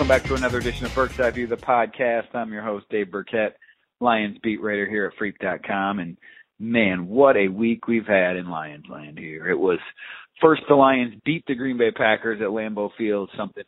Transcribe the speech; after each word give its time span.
Welcome 0.00 0.16
back 0.16 0.28
to 0.28 0.34
another 0.34 0.56
edition 0.56 0.86
of 0.86 0.94
Burke's 0.94 1.20
Eye 1.20 1.30
View, 1.30 1.46
the 1.46 1.58
podcast. 1.58 2.34
I'm 2.34 2.50
your 2.54 2.62
host, 2.62 2.86
Dave 2.88 3.10
Birkett, 3.10 3.58
Lions 4.00 4.38
beat 4.42 4.62
writer 4.62 4.88
here 4.88 5.04
at 5.04 5.12
Freep.com. 5.20 5.98
And 5.98 6.16
man, 6.58 7.06
what 7.06 7.36
a 7.36 7.48
week 7.48 7.86
we've 7.86 8.06
had 8.06 8.38
in 8.38 8.48
Lions 8.48 8.86
land 8.88 9.18
here. 9.18 9.50
It 9.50 9.58
was 9.58 9.78
first 10.40 10.62
the 10.70 10.74
Lions 10.74 11.20
beat 11.26 11.44
the 11.46 11.54
Green 11.54 11.76
Bay 11.76 11.90
Packers 11.90 12.40
at 12.40 12.48
Lambeau 12.48 12.88
Field, 12.96 13.28
something 13.36 13.62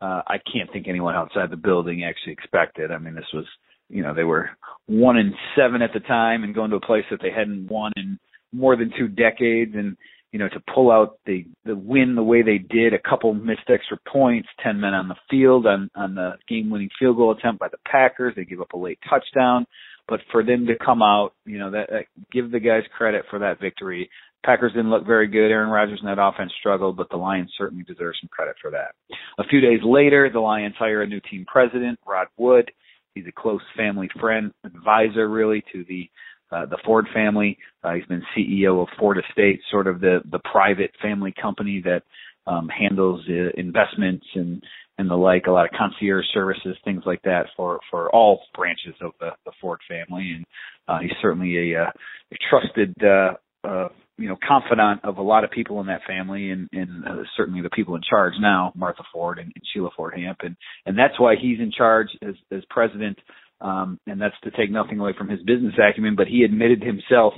uh, 0.00 0.22
I 0.26 0.38
can't 0.50 0.72
think 0.72 0.88
anyone 0.88 1.16
outside 1.16 1.50
the 1.50 1.58
building 1.58 2.02
actually 2.02 2.32
expected. 2.32 2.90
I 2.90 2.96
mean, 2.96 3.14
this 3.14 3.30
was, 3.34 3.44
you 3.90 4.02
know, 4.02 4.14
they 4.14 4.24
were 4.24 4.48
one 4.86 5.18
and 5.18 5.34
seven 5.54 5.82
at 5.82 5.92
the 5.92 6.00
time 6.00 6.44
and 6.44 6.54
going 6.54 6.70
to 6.70 6.76
a 6.76 6.80
place 6.80 7.04
that 7.10 7.20
they 7.20 7.30
hadn't 7.30 7.66
won 7.66 7.92
in 7.96 8.18
more 8.54 8.74
than 8.74 8.90
two 8.98 9.08
decades. 9.08 9.74
And 9.74 9.98
you 10.34 10.40
know, 10.40 10.48
to 10.48 10.60
pull 10.74 10.90
out 10.90 11.20
the 11.26 11.46
the 11.64 11.76
win 11.76 12.16
the 12.16 12.22
way 12.24 12.42
they 12.42 12.58
did, 12.58 12.92
a 12.92 12.98
couple 12.98 13.32
missed 13.34 13.70
extra 13.72 13.96
points, 14.12 14.48
ten 14.60 14.80
men 14.80 14.92
on 14.92 15.06
the 15.06 15.14
field 15.30 15.64
on 15.64 15.88
on 15.94 16.16
the 16.16 16.32
game 16.48 16.70
winning 16.70 16.90
field 16.98 17.18
goal 17.18 17.30
attempt 17.30 17.60
by 17.60 17.68
the 17.68 17.78
Packers. 17.88 18.34
They 18.34 18.44
give 18.44 18.60
up 18.60 18.72
a 18.72 18.76
late 18.76 18.98
touchdown, 19.08 19.64
but 20.08 20.18
for 20.32 20.42
them 20.42 20.66
to 20.66 20.74
come 20.84 21.02
out, 21.02 21.34
you 21.46 21.60
know, 21.60 21.70
that, 21.70 21.88
that 21.88 22.06
give 22.32 22.50
the 22.50 22.58
guys 22.58 22.82
credit 22.98 23.26
for 23.30 23.38
that 23.38 23.60
victory. 23.60 24.10
Packers 24.44 24.72
didn't 24.72 24.90
look 24.90 25.06
very 25.06 25.28
good. 25.28 25.52
Aaron 25.52 25.70
Rodgers 25.70 26.00
and 26.02 26.08
that 26.08 26.20
offense 26.20 26.50
struggled, 26.58 26.96
but 26.96 27.10
the 27.10 27.16
Lions 27.16 27.52
certainly 27.56 27.84
deserve 27.84 28.14
some 28.20 28.28
credit 28.28 28.56
for 28.60 28.72
that. 28.72 28.96
A 29.38 29.44
few 29.44 29.60
days 29.60 29.84
later, 29.84 30.28
the 30.32 30.40
Lions 30.40 30.74
hire 30.76 31.02
a 31.02 31.06
new 31.06 31.20
team 31.30 31.44
president, 31.46 32.00
Rod 32.04 32.26
Wood. 32.36 32.72
He's 33.14 33.28
a 33.28 33.40
close 33.40 33.62
family 33.76 34.10
friend, 34.20 34.52
advisor 34.64 35.28
really 35.28 35.62
to 35.72 35.84
the 35.88 36.10
uh, 36.54 36.66
the 36.66 36.78
Ford 36.84 37.06
family. 37.12 37.58
Uh, 37.82 37.94
he's 37.94 38.06
been 38.06 38.22
CEO 38.36 38.80
of 38.82 38.88
Ford 38.98 39.18
Estate, 39.18 39.60
sort 39.70 39.86
of 39.86 40.00
the 40.00 40.20
the 40.30 40.40
private 40.50 40.92
family 41.02 41.34
company 41.40 41.82
that 41.84 42.02
um, 42.46 42.68
handles 42.68 43.22
uh, 43.28 43.50
investments 43.56 44.26
and 44.34 44.62
and 44.98 45.10
the 45.10 45.14
like, 45.14 45.46
a 45.46 45.50
lot 45.50 45.64
of 45.64 45.72
concierge 45.76 46.24
services, 46.32 46.76
things 46.84 47.02
like 47.04 47.22
that 47.22 47.46
for 47.56 47.80
for 47.90 48.10
all 48.10 48.42
branches 48.54 48.94
of 49.00 49.12
the, 49.20 49.30
the 49.44 49.52
Ford 49.60 49.80
family. 49.88 50.32
And 50.36 50.44
uh, 50.86 50.98
he's 51.00 51.16
certainly 51.20 51.72
a, 51.72 51.82
uh, 51.82 51.90
a 52.32 52.36
trusted, 52.48 52.94
uh, 53.02 53.32
uh, 53.66 53.88
you 54.16 54.28
know, 54.28 54.36
confidant 54.46 55.04
of 55.04 55.18
a 55.18 55.22
lot 55.22 55.42
of 55.42 55.50
people 55.50 55.80
in 55.80 55.86
that 55.88 56.02
family, 56.06 56.50
and, 56.50 56.68
and 56.72 57.04
uh, 57.04 57.22
certainly 57.36 57.60
the 57.60 57.70
people 57.70 57.96
in 57.96 58.02
charge 58.08 58.34
now, 58.38 58.72
Martha 58.76 59.02
Ford 59.12 59.38
and, 59.38 59.50
and 59.52 59.64
Sheila 59.72 59.90
Ford 59.96 60.14
Hamp, 60.16 60.38
and 60.42 60.56
and 60.86 60.96
that's 60.96 61.18
why 61.18 61.34
he's 61.40 61.58
in 61.58 61.72
charge 61.76 62.08
as 62.22 62.34
as 62.52 62.62
president 62.70 63.18
um, 63.64 63.98
and 64.06 64.20
that's 64.20 64.38
to 64.44 64.50
take 64.50 64.70
nothing 64.70 65.00
away 65.00 65.12
from 65.16 65.28
his 65.28 65.40
business 65.40 65.74
acumen, 65.78 66.14
but 66.16 66.28
he 66.28 66.44
admitted 66.44 66.82
himself 66.82 67.32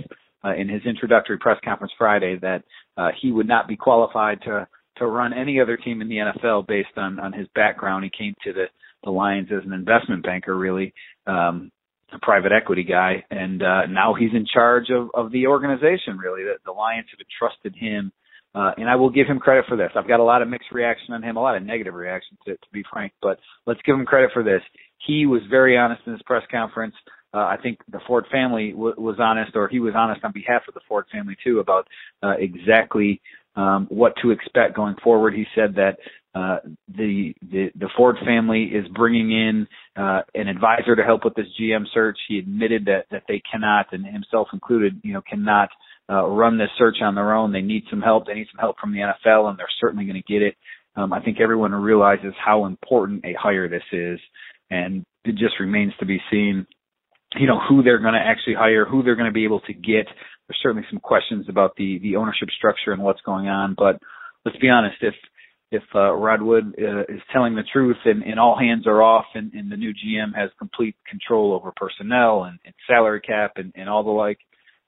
uh, 0.45 0.55
in 0.55 0.69
his 0.69 0.83
introductory 0.85 1.39
press 1.39 1.59
conference 1.65 1.93
Friday 1.97 2.37
that 2.43 2.65
uh, 2.97 3.09
he 3.21 3.31
would 3.31 3.49
not 3.49 3.69
be 3.69 3.77
qualified 3.77 4.43
to 4.43 4.67
to 4.99 5.07
run 5.07 5.35
any 5.35 5.61
other 5.61 5.77
team 5.77 6.01
in 6.01 6.09
the 6.09 6.17
NFL 6.17 6.67
based 6.67 6.97
on 6.97 7.21
on 7.21 7.33
his 7.33 7.47
background. 7.55 8.05
He 8.05 8.11
came 8.11 8.35
to 8.45 8.53
the 8.53 8.65
the 9.05 9.11
Lions 9.11 9.49
as 9.53 9.65
an 9.65 9.73
investment 9.73 10.25
banker, 10.25 10.57
really, 10.57 10.93
um, 11.29 11.71
a 12.13 12.19
private 12.21 12.51
equity 12.51 12.83
guy, 12.83 13.25
and 13.31 13.63
uh, 13.63 13.87
now 13.87 14.15
he's 14.15 14.35
in 14.35 14.47
charge 14.53 14.91
of 14.91 15.11
of 15.15 15.31
the 15.31 15.47
organization. 15.47 16.19
Really, 16.19 16.43
the, 16.43 16.55
the 16.65 16.73
Lions 16.73 17.07
have 17.13 17.21
entrusted 17.21 17.77
him. 17.77 18.13
Uh, 18.57 18.73
and 18.79 18.89
I 18.89 18.97
will 18.97 19.11
give 19.11 19.27
him 19.27 19.39
credit 19.39 19.67
for 19.69 19.77
this. 19.77 19.91
I've 19.95 20.09
got 20.09 20.19
a 20.19 20.25
lot 20.25 20.41
of 20.41 20.49
mixed 20.49 20.73
reaction 20.73 21.13
on 21.13 21.23
him, 21.23 21.37
a 21.37 21.43
lot 21.43 21.57
of 21.57 21.63
negative 21.63 21.93
reaction 21.93 22.39
to, 22.47 22.55
to 22.55 22.67
be 22.73 22.83
frank, 22.91 23.13
but 23.21 23.39
let's 23.67 23.81
give 23.85 23.95
him 23.95 24.07
credit 24.07 24.31
for 24.33 24.43
this 24.43 24.63
he 25.07 25.27
was 25.27 25.43
very 25.51 25.77
honest 25.77 26.03
in 26.07 26.13
his 26.13 26.23
press 26.23 26.43
conference. 26.51 26.95
Uh, 27.35 27.39
I 27.39 27.57
think 27.63 27.79
the 27.91 28.01
Ford 28.07 28.25
family 28.31 28.73
w- 28.73 28.95
was 28.97 29.17
honest, 29.19 29.53
or 29.55 29.69
he 29.69 29.81
was 29.81 29.95
honest 29.97 30.25
on 30.25 30.33
behalf 30.33 30.63
of 30.69 30.75
the 30.75 30.81
Ford 30.89 31.05
family 31.13 31.37
too, 31.45 31.61
about 31.61 31.87
uh, 32.23 32.35
exactly 32.39 33.21
um, 33.57 33.87
what 33.91 34.15
to 34.23 34.31
expect 34.31 34.77
going 34.77 34.97
forward. 35.03 35.35
He 35.35 35.45
said 35.55 35.75
that 35.75 35.99
uh, 36.35 36.59
the, 36.89 37.35
the 37.51 37.71
the 37.75 37.89
Ford 37.97 38.17
family 38.25 38.65
is 38.65 38.87
bringing 38.95 39.33
in 39.33 39.67
uh, 39.97 40.21
an 40.35 40.49
advisor 40.49 40.95
to 40.95 41.03
help 41.03 41.25
with 41.25 41.35
this 41.35 41.47
GM 41.61 41.85
search. 41.93 42.19
He 42.29 42.39
admitted 42.39 42.85
that 42.87 43.07
that 43.11 43.25
they 43.29 43.43
cannot, 43.51 43.87
and 43.93 44.05
himself 44.07 44.49
included, 44.53 45.01
you 45.03 45.13
know, 45.13 45.23
cannot 45.29 45.71
uh, 46.11 46.25
run 46.27 46.59
this 46.59 46.69
search 46.79 46.97
on 47.03 47.15
their 47.15 47.35
own. 47.35 47.53
They 47.53 47.63
need 47.63 47.85
some 47.91 48.01
help. 48.01 48.27
They 48.27 48.35
need 48.35 48.49
some 48.53 48.61
help 48.61 48.77
from 48.79 48.93
the 48.93 49.01
NFL, 49.01 49.49
and 49.49 49.59
they're 49.59 49.67
certainly 49.81 50.05
going 50.05 50.23
to 50.23 50.33
get 50.33 50.43
it. 50.43 50.57
Um, 50.95 51.13
I 51.13 51.21
think 51.21 51.41
everyone 51.41 51.73
realizes 51.73 52.33
how 52.43 52.65
important 52.65 53.25
a 53.25 53.35
hire 53.39 53.69
this 53.69 53.83
is 53.93 54.19
and 54.71 55.05
it 55.25 55.33
just 55.33 55.61
remains 55.61 55.93
to 55.99 56.07
be 56.07 56.21
seen 56.31 56.67
you 57.37 57.47
know 57.47 57.61
who 57.69 57.83
they're 57.83 58.01
going 58.01 58.15
to 58.15 58.21
actually 58.21 58.55
hire 58.55 58.85
who 58.85 59.03
they're 59.03 59.17
going 59.17 59.31
to 59.31 59.35
be 59.35 59.45
able 59.45 59.61
to 59.61 59.73
get 59.73 60.07
there's 60.49 60.59
certainly 60.63 60.87
some 60.91 61.01
questions 61.01 61.47
about 61.49 61.75
the 61.77 61.99
the 62.03 62.17
ownership 62.17 62.49
structure 62.57 62.93
and 62.93 63.03
what's 63.03 63.21
going 63.23 63.49
on 63.49 63.75
but 63.77 64.01
let's 64.45 64.59
be 64.59 64.69
honest 64.69 64.97
if 65.01 65.15
if 65.73 65.83
uh, 65.97 66.13
Rod 66.13 66.43
Wood 66.43 66.77
uh, 66.79 67.01
is 67.13 67.21
telling 67.33 67.57
the 67.57 67.65
truth 67.73 67.97
and, 68.05 68.23
and 68.23 68.39
all 68.39 68.57
hands 68.57 68.87
are 68.87 69.03
off 69.03 69.25
and, 69.35 69.53
and 69.53 69.71
the 69.71 69.77
new 69.77 69.93
GM 69.93 70.33
has 70.37 70.49
complete 70.61 70.95
control 71.11 71.53
over 71.53 71.73
personnel 71.75 72.45
and, 72.45 72.61
and 72.65 72.73
salary 72.87 73.21
cap 73.21 73.55
and, 73.57 73.73
and 73.75 73.89
all 73.89 74.05
the 74.05 74.11
like, 74.11 74.39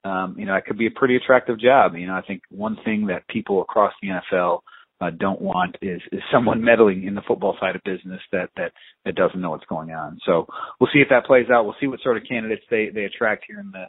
um, 0.05 0.37
you 0.39 0.47
know, 0.47 0.55
it 0.55 0.65
could 0.65 0.79
be 0.79 0.87
a 0.87 0.91
pretty 0.91 1.17
attractive 1.17 1.59
job. 1.59 1.95
You 1.97 2.07
know, 2.07 2.15
I 2.15 2.23
think 2.23 2.43
one 2.51 2.77
thing 2.85 3.07
that 3.07 3.27
people 3.29 3.63
across 3.63 3.93
the 4.01 4.09
NFL 4.09 4.61
uh, 5.01 5.11
don't 5.11 5.41
want 5.41 5.77
is, 5.83 6.01
is 6.13 6.21
someone 6.33 6.63
meddling 6.65 7.05
in 7.05 7.15
the 7.15 7.23
football 7.27 7.57
side 7.61 7.77
of 7.77 7.83
business 7.85 8.21
that, 8.33 8.51
that, 8.57 8.73
that 9.05 9.15
doesn't 9.15 9.41
know 9.41 9.51
what's 9.51 9.67
going 9.67 9.91
on. 9.91 10.19
So 10.25 10.47
we'll 10.81 10.91
see 10.93 11.01
if 11.01 11.09
that 11.11 11.27
plays 11.27 11.47
out. 11.53 11.65
We'll 11.65 11.77
see 11.81 11.87
what 11.87 12.01
sort 12.03 12.17
of 12.17 12.23
candidates 12.29 12.65
they, 12.71 12.89
they 12.93 13.05
attract 13.05 13.45
here 13.47 13.61
in 13.61 13.71
the, 13.71 13.85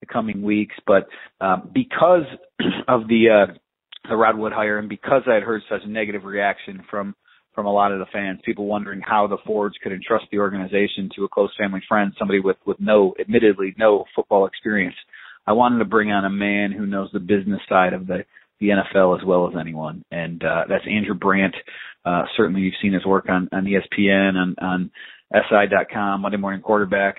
the 0.00 0.06
coming 0.06 0.42
weeks. 0.42 0.74
But, 0.86 1.06
um, 1.40 1.70
because 1.72 2.24
of 2.88 3.08
the, 3.08 3.48
uh, 3.48 3.54
the 4.08 4.16
Rod 4.16 4.38
Wood 4.38 4.52
hire 4.52 4.78
and 4.78 4.88
because 4.88 5.22
I 5.26 5.34
had 5.34 5.42
heard 5.42 5.62
such 5.68 5.80
a 5.84 5.88
negative 5.88 6.24
reaction 6.24 6.82
from, 6.90 7.14
from 7.54 7.66
a 7.66 7.72
lot 7.72 7.92
of 7.92 8.00
the 8.00 8.06
fans, 8.12 8.40
people 8.44 8.66
wondering 8.66 9.00
how 9.00 9.26
the 9.26 9.38
Fords 9.46 9.76
could 9.82 9.92
entrust 9.92 10.26
the 10.30 10.40
organization 10.40 11.08
to 11.16 11.24
a 11.24 11.28
close 11.28 11.50
family 11.56 11.80
friend, 11.88 12.12
somebody 12.18 12.40
with, 12.40 12.56
with 12.66 12.78
no, 12.80 13.14
admittedly, 13.20 13.74
no 13.78 14.04
football 14.14 14.46
experience. 14.46 14.96
I 15.46 15.52
wanted 15.52 15.78
to 15.78 15.84
bring 15.84 16.10
on 16.10 16.24
a 16.24 16.30
man 16.30 16.72
who 16.72 16.86
knows 16.86 17.10
the 17.12 17.20
business 17.20 17.60
side 17.68 17.92
of 17.92 18.06
the 18.06 18.24
the 18.60 18.68
NFL 18.68 19.18
as 19.18 19.26
well 19.26 19.48
as 19.48 19.54
anyone, 19.60 20.04
and 20.10 20.42
uh, 20.42 20.64
that's 20.68 20.84
Andrew 20.88 21.14
Brandt. 21.14 21.54
Uh, 22.04 22.22
certainly, 22.36 22.62
you've 22.62 22.74
seen 22.80 22.92
his 22.92 23.04
work 23.04 23.28
on 23.28 23.48
on 23.52 23.66
ESPN 23.66 24.36
on 24.36 24.54
on 24.60 24.90
SI.com, 25.32 26.20
Monday 26.20 26.38
Morning 26.38 26.62
Quarterback. 26.62 27.18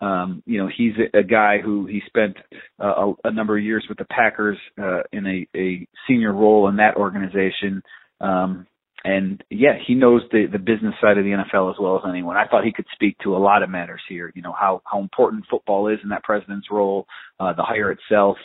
Um, 0.00 0.42
you 0.46 0.58
know, 0.58 0.68
he's 0.74 0.92
a, 1.14 1.18
a 1.18 1.22
guy 1.22 1.58
who 1.58 1.86
he 1.86 2.02
spent 2.06 2.36
uh, 2.82 3.12
a, 3.24 3.28
a 3.28 3.32
number 3.32 3.56
of 3.56 3.64
years 3.64 3.84
with 3.88 3.98
the 3.98 4.04
Packers 4.04 4.58
uh, 4.80 5.00
in 5.12 5.26
a, 5.26 5.58
a 5.58 5.88
senior 6.06 6.32
role 6.32 6.68
in 6.68 6.76
that 6.76 6.96
organization. 6.96 7.82
Um, 8.20 8.66
and 9.06 9.44
yeah, 9.50 9.78
he 9.86 9.94
knows 9.94 10.22
the 10.32 10.46
the 10.50 10.58
business 10.58 10.94
side 11.00 11.16
of 11.16 11.24
the 11.24 11.30
NFL 11.30 11.70
as 11.70 11.76
well 11.80 11.96
as 11.96 12.02
anyone. 12.08 12.36
I 12.36 12.46
thought 12.48 12.64
he 12.64 12.72
could 12.72 12.86
speak 12.92 13.16
to 13.22 13.36
a 13.36 13.38
lot 13.38 13.62
of 13.62 13.70
matters 13.70 14.02
here. 14.08 14.32
You 14.34 14.42
know 14.42 14.52
how 14.52 14.82
how 14.84 15.00
important 15.00 15.44
football 15.48 15.88
is 15.88 16.00
in 16.02 16.08
that 16.08 16.24
president's 16.24 16.66
role, 16.72 17.06
uh, 17.38 17.52
the 17.52 17.62
hire 17.62 17.92
itself, 17.92 18.36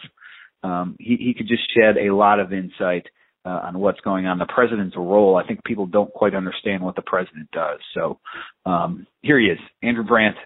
um, 0.63 0.95
he, 0.99 1.17
he 1.17 1.33
could 1.33 1.47
just 1.47 1.63
shed 1.75 1.97
a 1.97 2.13
lot 2.13 2.39
of 2.39 2.53
insight 2.53 3.07
uh, 3.43 3.61
on 3.63 3.79
what's 3.79 3.99
going 4.01 4.27
on. 4.27 4.37
The 4.37 4.45
president's 4.45 4.95
role, 4.95 5.35
I 5.35 5.47
think 5.47 5.63
people 5.63 5.87
don't 5.87 6.13
quite 6.13 6.35
understand 6.35 6.83
what 6.83 6.95
the 6.95 7.01
president 7.01 7.49
does. 7.51 7.79
So 7.95 8.19
um, 8.65 9.07
here 9.23 9.39
he 9.39 9.47
is, 9.47 9.59
Andrew 9.81 10.03
Brandt, 10.03 10.37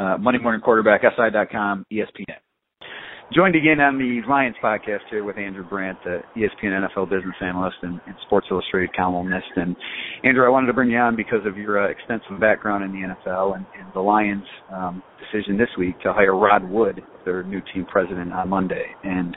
uh, 0.00 0.16
Monday 0.18 0.40
Morning 0.40 0.60
Quarterback, 0.60 1.02
SI.com, 1.02 1.86
ESPN. 1.92 2.40
Joined 3.32 3.54
again 3.54 3.78
on 3.78 3.96
the 3.96 4.22
Lions 4.28 4.56
podcast 4.60 5.06
here 5.08 5.22
with 5.22 5.38
Andrew 5.38 5.62
Brandt, 5.62 5.98
the 6.02 6.18
ESPN 6.36 6.88
NFL 6.90 7.08
business 7.08 7.36
analyst 7.40 7.76
and, 7.82 8.00
and 8.06 8.16
Sports 8.26 8.48
Illustrated 8.50 8.90
columnist. 8.96 9.46
And 9.54 9.76
Andrew, 10.24 10.44
I 10.44 10.48
wanted 10.48 10.66
to 10.66 10.72
bring 10.72 10.90
you 10.90 10.98
on 10.98 11.14
because 11.14 11.46
of 11.46 11.56
your 11.56 11.78
uh, 11.78 11.88
extensive 11.88 12.40
background 12.40 12.82
in 12.82 12.90
the 12.90 13.06
NFL 13.06 13.54
and, 13.54 13.64
and 13.78 13.86
the 13.94 14.00
Lions' 14.00 14.42
um, 14.74 15.00
decision 15.20 15.56
this 15.56 15.68
week 15.78 15.94
to 16.00 16.12
hire 16.12 16.36
Rod 16.36 16.68
Wood, 16.68 17.02
their 17.24 17.44
new 17.44 17.60
team 17.72 17.86
president, 17.88 18.32
on 18.32 18.48
Monday. 18.48 18.86
And 19.04 19.36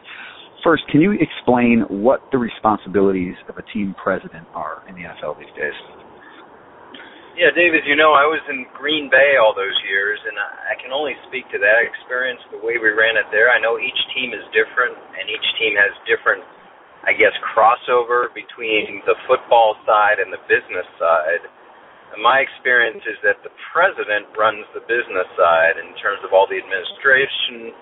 first, 0.63 0.81
can 0.91 0.99
you 0.99 1.11
explain 1.11 1.85
what 1.87 2.21
the 2.31 2.39
responsibilities 2.39 3.35
of 3.47 3.57
a 3.57 3.63
team 3.73 3.93
president 4.03 4.47
are 4.55 4.83
in 4.89 4.95
the 4.95 5.01
NFL 5.01 5.37
these 5.37 5.53
days? 5.55 6.02
Yeah, 7.33 7.49
Dave, 7.49 7.73
as 7.73 7.81
you 7.89 7.97
know, 7.97 8.13
I 8.13 8.29
was 8.29 8.45
in 8.45 8.69
Green 8.77 9.09
Bay 9.09 9.41
all 9.41 9.57
those 9.57 9.73
years, 9.89 10.21
and 10.21 10.37
I 10.37 10.77
can 10.77 10.93
only 10.93 11.17
speak 11.25 11.49
to 11.49 11.57
that 11.57 11.81
experience, 11.81 12.37
the 12.53 12.61
way 12.61 12.77
we 12.77 12.93
ran 12.93 13.17
it 13.17 13.25
there. 13.33 13.49
I 13.49 13.57
know 13.57 13.81
each 13.81 13.97
team 14.13 14.37
is 14.37 14.45
different, 14.53 14.93
and 14.93 15.25
each 15.33 15.47
team 15.57 15.73
has 15.73 15.89
different, 16.05 16.45
I 17.01 17.17
guess, 17.17 17.33
crossover 17.41 18.29
between 18.37 19.01
the 19.09 19.17
football 19.25 19.73
side 19.81 20.21
and 20.21 20.29
the 20.29 20.37
business 20.45 20.85
side. 21.01 21.41
And 22.13 22.21
my 22.21 22.37
experience 22.45 23.01
is 23.09 23.17
that 23.25 23.41
the 23.41 23.49
president 23.73 24.29
runs 24.37 24.69
the 24.77 24.85
business 24.85 25.25
side 25.33 25.81
in 25.81 25.89
terms 25.97 26.21
of 26.21 26.37
all 26.37 26.45
the 26.45 26.61
administration, 26.61 27.73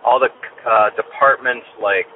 all 0.00 0.16
the 0.16 0.32
uh, 0.64 0.96
departments 0.96 1.68
like 1.76 2.08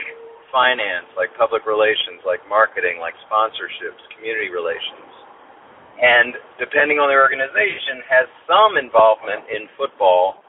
finance, 0.49 1.13
like 1.21 1.37
public 1.37 1.69
relations, 1.69 2.25
like 2.25 2.41
marketing, 2.49 2.97
like 2.97 3.13
sponsorships, 3.29 4.01
community 4.17 4.49
relations 4.49 5.08
and 5.99 6.35
depending 6.63 7.03
on 7.03 7.11
the 7.11 7.19
organization, 7.19 8.03
has 8.07 8.27
some 8.47 8.79
involvement 8.79 9.47
in 9.51 9.67
football. 9.75 10.43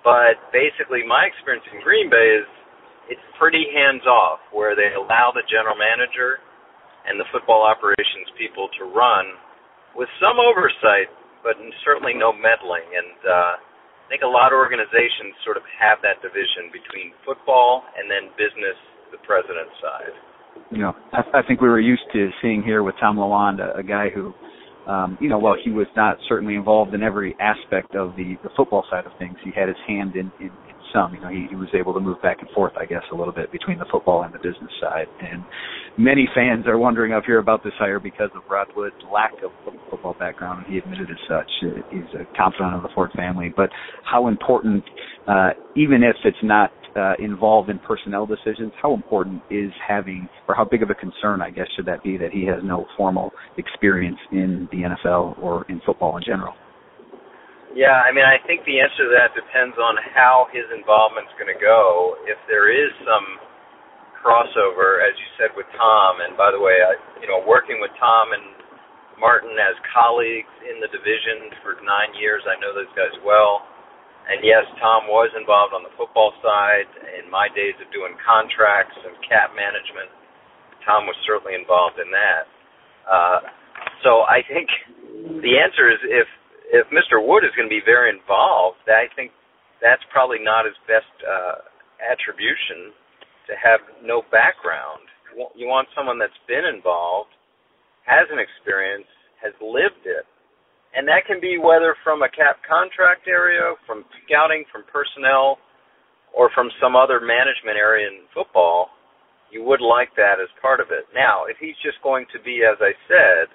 But 0.00 0.40
basically, 0.50 1.04
my 1.04 1.28
experience 1.28 1.66
in 1.70 1.84
Green 1.84 2.08
Bay 2.08 2.40
is 2.40 2.48
it's 3.12 3.26
pretty 3.38 3.68
hands 3.70 4.02
off, 4.08 4.40
where 4.50 4.74
they 4.74 4.90
allow 4.96 5.30
the 5.30 5.46
general 5.46 5.78
manager 5.78 6.42
and 7.06 7.20
the 7.20 7.28
football 7.30 7.62
operations 7.62 8.26
people 8.34 8.66
to 8.82 8.90
run 8.90 9.30
with 9.94 10.10
some 10.18 10.42
oversight 10.42 11.06
but 11.46 11.54
certainly 11.86 12.10
no 12.10 12.34
meddling. 12.34 12.82
And 12.90 13.14
uh, 13.22 13.54
I 13.62 14.06
think 14.10 14.26
a 14.26 14.30
lot 14.30 14.50
of 14.50 14.58
organizations 14.58 15.38
sort 15.46 15.54
of 15.54 15.62
have 15.78 16.02
that 16.02 16.18
division 16.18 16.74
between 16.74 17.14
football 17.22 17.86
and 17.94 18.10
then 18.10 18.34
business, 18.34 18.74
the 19.14 19.22
president 19.22 19.70
side. 19.78 20.14
You 20.74 20.82
know, 20.82 20.92
I, 21.14 21.22
I 21.38 21.42
think 21.46 21.62
we 21.62 21.70
were 21.70 21.78
used 21.78 22.02
to 22.18 22.34
seeing 22.42 22.66
here 22.66 22.82
with 22.82 22.98
Tom 22.98 23.14
Lewand, 23.14 23.62
a, 23.62 23.78
a 23.78 23.86
guy 23.86 24.10
who, 24.10 24.34
um, 24.86 25.18
you 25.20 25.28
know, 25.28 25.38
while 25.38 25.56
he 25.62 25.70
was 25.70 25.86
not 25.96 26.18
certainly 26.28 26.54
involved 26.54 26.94
in 26.94 27.02
every 27.02 27.34
aspect 27.40 27.94
of 27.94 28.14
the, 28.16 28.36
the 28.42 28.50
football 28.56 28.84
side 28.90 29.04
of 29.06 29.12
things, 29.18 29.36
he 29.44 29.50
had 29.54 29.68
his 29.68 29.76
hand 29.86 30.14
in, 30.14 30.30
in, 30.40 30.50
some. 30.92 31.14
You 31.14 31.20
know, 31.20 31.28
he, 31.28 31.46
he 31.50 31.56
was 31.56 31.68
able 31.74 31.92
to 31.94 32.00
move 32.00 32.20
back 32.22 32.38
and 32.40 32.50
forth, 32.50 32.72
I 32.78 32.86
guess, 32.86 33.02
a 33.12 33.14
little 33.14 33.32
bit 33.32 33.52
between 33.52 33.78
the 33.78 33.86
football 33.90 34.22
and 34.22 34.32
the 34.32 34.38
business 34.38 34.70
side. 34.80 35.06
And 35.20 35.44
many 35.98 36.28
fans 36.34 36.66
are 36.66 36.78
wondering 36.78 37.12
up 37.12 37.24
here 37.26 37.38
about 37.38 37.62
this 37.64 37.72
hire 37.78 38.00
because 38.00 38.30
of 38.34 38.42
Rod 38.50 38.68
lack 39.12 39.32
of 39.44 39.50
football 39.90 40.16
background, 40.18 40.64
he 40.68 40.78
admitted 40.78 41.10
as 41.10 41.20
such. 41.28 41.50
He's 41.90 42.08
a 42.14 42.24
confidant 42.36 42.76
of 42.76 42.82
the 42.82 42.88
Ford 42.94 43.10
family. 43.16 43.52
But 43.54 43.70
how 44.04 44.28
important, 44.28 44.84
uh, 45.28 45.50
even 45.76 46.02
if 46.02 46.16
it's 46.24 46.36
not 46.42 46.72
uh, 46.96 47.12
involved 47.18 47.68
in 47.68 47.78
personnel 47.80 48.26
decisions, 48.26 48.72
how 48.80 48.94
important 48.94 49.42
is 49.50 49.70
having, 49.86 50.28
or 50.48 50.54
how 50.54 50.64
big 50.64 50.82
of 50.82 50.90
a 50.90 50.94
concern, 50.94 51.42
I 51.42 51.50
guess, 51.50 51.68
should 51.76 51.86
that 51.86 52.02
be 52.02 52.16
that 52.16 52.32
he 52.32 52.46
has 52.46 52.64
no 52.64 52.86
formal 52.96 53.30
experience 53.58 54.18
in 54.32 54.68
the 54.72 54.88
NFL 54.88 55.38
or 55.38 55.66
in 55.68 55.80
football 55.84 56.16
in 56.16 56.24
general? 56.24 56.54
Yeah, 57.76 58.00
I 58.00 58.08
mean, 58.08 58.24
I 58.24 58.40
think 58.48 58.64
the 58.64 58.80
answer 58.80 59.04
to 59.04 59.12
that 59.20 59.36
depends 59.36 59.76
on 59.76 60.00
how 60.16 60.48
his 60.48 60.64
involvement's 60.72 61.36
going 61.36 61.52
to 61.52 61.60
go. 61.60 62.16
If 62.24 62.40
there 62.48 62.72
is 62.72 62.88
some 63.04 63.36
crossover, 64.24 65.04
as 65.04 65.12
you 65.20 65.28
said 65.36 65.52
with 65.52 65.68
Tom, 65.76 66.24
and 66.24 66.32
by 66.40 66.48
the 66.48 66.58
way, 66.58 66.80
I, 66.80 66.96
you 67.20 67.28
know, 67.28 67.44
working 67.44 67.76
with 67.84 67.92
Tom 68.00 68.32
and 68.32 68.56
Martin 69.20 69.52
as 69.60 69.76
colleagues 69.92 70.48
in 70.64 70.80
the 70.80 70.88
division 70.88 71.52
for 71.60 71.76
nine 71.84 72.16
years, 72.16 72.40
I 72.48 72.56
know 72.64 72.72
those 72.72 72.88
guys 72.96 73.12
well. 73.20 73.68
And 74.26 74.42
yes, 74.42 74.66
Tom 74.82 75.06
was 75.06 75.30
involved 75.38 75.70
on 75.70 75.86
the 75.86 75.94
football 75.94 76.34
side. 76.42 76.90
In 77.22 77.30
my 77.30 77.46
days 77.54 77.78
of 77.78 77.86
doing 77.94 78.18
contracts 78.18 78.98
and 79.06 79.14
cap 79.22 79.54
management, 79.54 80.10
Tom 80.82 81.06
was 81.06 81.14
certainly 81.22 81.54
involved 81.54 82.02
in 82.02 82.10
that. 82.10 82.44
Uh, 83.06 83.38
so 84.02 84.26
I 84.26 84.42
think 84.42 84.66
the 85.42 85.54
answer 85.62 85.86
is 85.90 85.98
if 86.06 86.26
if 86.66 86.90
Mr. 86.90 87.22
Wood 87.22 87.46
is 87.46 87.54
going 87.54 87.70
to 87.70 87.72
be 87.72 87.84
very 87.86 88.10
involved, 88.10 88.82
I 88.90 89.06
think 89.14 89.30
that's 89.78 90.02
probably 90.10 90.42
not 90.42 90.66
his 90.66 90.74
best 90.90 91.10
uh, 91.22 91.62
attribution 92.02 92.90
to 93.46 93.54
have 93.54 93.78
no 94.02 94.26
background. 94.34 95.06
You 95.54 95.70
want 95.70 95.86
someone 95.94 96.18
that's 96.18 96.36
been 96.50 96.66
involved, 96.66 97.30
has 98.02 98.26
an 98.34 98.42
experience, 98.42 99.06
has 99.38 99.54
lived 99.62 100.02
it. 100.02 100.26
And 100.96 101.04
that 101.12 101.28
can 101.28 101.44
be 101.44 101.60
whether 101.60 101.92
from 102.00 102.24
a 102.24 102.30
cap 102.32 102.64
contract 102.64 103.28
area, 103.28 103.76
from 103.84 104.08
scouting, 104.24 104.64
from 104.72 104.80
personnel, 104.88 105.60
or 106.32 106.48
from 106.56 106.72
some 106.80 106.96
other 106.96 107.20
management 107.20 107.76
area 107.76 108.08
in 108.08 108.24
football. 108.32 108.88
You 109.52 109.62
would 109.68 109.84
like 109.84 110.16
that 110.16 110.40
as 110.40 110.48
part 110.64 110.80
of 110.80 110.88
it. 110.90 111.04
Now, 111.12 111.44
if 111.44 111.60
he's 111.60 111.76
just 111.84 112.00
going 112.00 112.24
to 112.32 112.40
be, 112.40 112.64
as 112.64 112.80
I 112.80 112.96
said, 113.06 113.52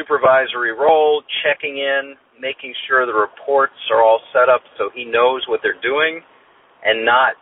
supervisory 0.00 0.72
role, 0.72 1.22
checking 1.44 1.76
in, 1.76 2.16
making 2.40 2.72
sure 2.88 3.04
the 3.04 3.12
reports 3.12 3.76
are 3.92 4.00
all 4.00 4.20
set 4.32 4.48
up 4.48 4.64
so 4.80 4.88
he 4.96 5.04
knows 5.04 5.44
what 5.46 5.60
they're 5.62 5.80
doing, 5.84 6.24
and 6.84 7.04
not 7.04 7.36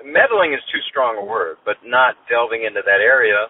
meddling 0.00 0.56
is 0.56 0.64
too 0.72 0.80
strong 0.88 1.20
a 1.20 1.24
word, 1.24 1.60
but 1.68 1.76
not 1.84 2.16
delving 2.32 2.64
into 2.64 2.80
that 2.84 3.04
area. 3.04 3.46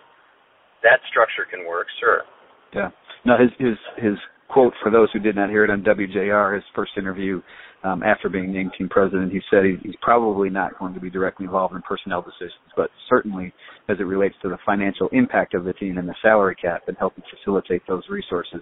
That 0.82 0.98
structure 1.08 1.46
can 1.46 1.66
work, 1.66 1.86
sure. 2.02 2.26
Yeah. 2.74 2.90
Now 3.24 3.38
his 3.38 3.50
his 3.58 3.78
his 3.96 4.18
quote 4.52 4.72
for 4.82 4.90
those 4.90 5.08
who 5.12 5.18
did 5.18 5.36
not 5.36 5.50
hear 5.50 5.64
it 5.64 5.70
on 5.70 5.82
WJR, 5.82 6.54
his 6.54 6.64
first 6.74 6.92
interview 6.96 7.40
um, 7.84 8.02
after 8.02 8.28
being 8.28 8.52
named 8.52 8.72
team 8.78 8.88
president, 8.88 9.32
he 9.32 9.40
said 9.50 9.64
he, 9.64 9.76
he's 9.82 9.96
probably 10.00 10.50
not 10.50 10.78
going 10.78 10.94
to 10.94 11.00
be 11.00 11.10
directly 11.10 11.46
involved 11.46 11.74
in 11.74 11.82
personnel 11.82 12.22
decisions, 12.22 12.70
but 12.76 12.90
certainly 13.08 13.52
as 13.88 13.96
it 13.98 14.04
relates 14.04 14.34
to 14.42 14.48
the 14.48 14.58
financial 14.64 15.08
impact 15.12 15.54
of 15.54 15.64
the 15.64 15.72
team 15.74 15.98
and 15.98 16.08
the 16.08 16.14
salary 16.22 16.54
cap 16.54 16.82
and 16.86 16.96
helping 16.98 17.24
facilitate 17.36 17.82
those 17.88 18.02
resources, 18.08 18.60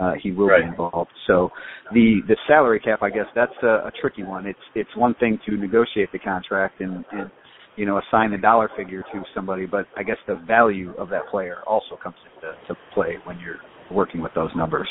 uh, 0.00 0.12
he 0.22 0.32
will 0.32 0.46
right. 0.46 0.62
be 0.62 0.68
involved. 0.68 1.10
So 1.26 1.50
the 1.92 2.20
the 2.26 2.36
salary 2.48 2.80
cap, 2.80 3.02
I 3.02 3.10
guess 3.10 3.26
that's 3.34 3.52
a, 3.62 3.86
a 3.86 3.90
tricky 4.00 4.22
one. 4.22 4.46
It's 4.46 4.58
it's 4.74 4.96
one 4.96 5.14
thing 5.20 5.38
to 5.46 5.56
negotiate 5.56 6.10
the 6.12 6.18
contract 6.18 6.80
and, 6.80 7.04
and 7.12 7.30
you 7.76 7.84
know 7.84 8.00
assign 8.08 8.32
a 8.32 8.38
dollar 8.38 8.70
figure 8.76 9.04
to 9.12 9.22
somebody, 9.34 9.66
but 9.66 9.86
I 9.96 10.02
guess 10.02 10.16
the 10.26 10.36
value 10.46 10.94
of 10.98 11.10
that 11.10 11.28
player 11.30 11.58
also 11.66 11.98
comes 12.02 12.16
into 12.34 12.56
to 12.68 12.80
play 12.94 13.16
when 13.24 13.38
you're 13.38 13.60
working 13.90 14.22
with 14.22 14.32
those 14.34 14.50
numbers. 14.56 14.88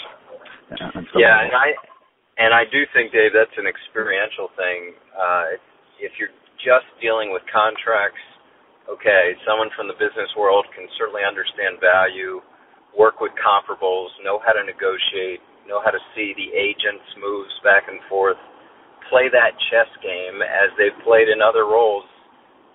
Yeah, 1.20 1.44
and 1.44 1.56
I 1.56 1.68
and 2.40 2.52
I 2.56 2.64
do 2.66 2.88
think, 2.96 3.12
Dave, 3.12 3.36
that's 3.36 3.54
an 3.60 3.68
experiential 3.68 4.50
thing. 4.56 4.96
Uh, 5.14 5.60
if 6.00 6.16
you're 6.18 6.34
just 6.58 6.88
dealing 6.98 7.30
with 7.30 7.44
contracts, 7.52 8.22
okay, 8.90 9.38
someone 9.46 9.70
from 9.78 9.92
the 9.92 9.98
business 10.00 10.32
world 10.34 10.66
can 10.74 10.90
certainly 10.98 11.22
understand 11.22 11.78
value, 11.78 12.42
work 12.98 13.22
with 13.22 13.36
comparables, 13.38 14.10
know 14.26 14.42
how 14.42 14.56
to 14.56 14.64
negotiate, 14.64 15.44
know 15.68 15.84
how 15.84 15.92
to 15.94 16.02
see 16.16 16.34
the 16.34 16.50
agents' 16.56 17.06
moves 17.20 17.54
back 17.62 17.86
and 17.92 18.02
forth, 18.10 18.40
play 19.12 19.28
that 19.30 19.54
chess 19.70 19.90
game 20.02 20.42
as 20.42 20.72
they've 20.80 20.98
played 21.04 21.28
in 21.28 21.44
other 21.44 21.68
roles 21.68 22.08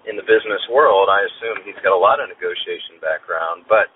in 0.06 0.14
the 0.14 0.26
business 0.26 0.62
world. 0.70 1.10
I 1.10 1.26
assume 1.26 1.64
he's 1.66 1.78
got 1.82 1.96
a 1.96 1.98
lot 1.98 2.22
of 2.22 2.31
negotiation 2.31 3.02
background, 3.02 3.66
but 3.66 3.90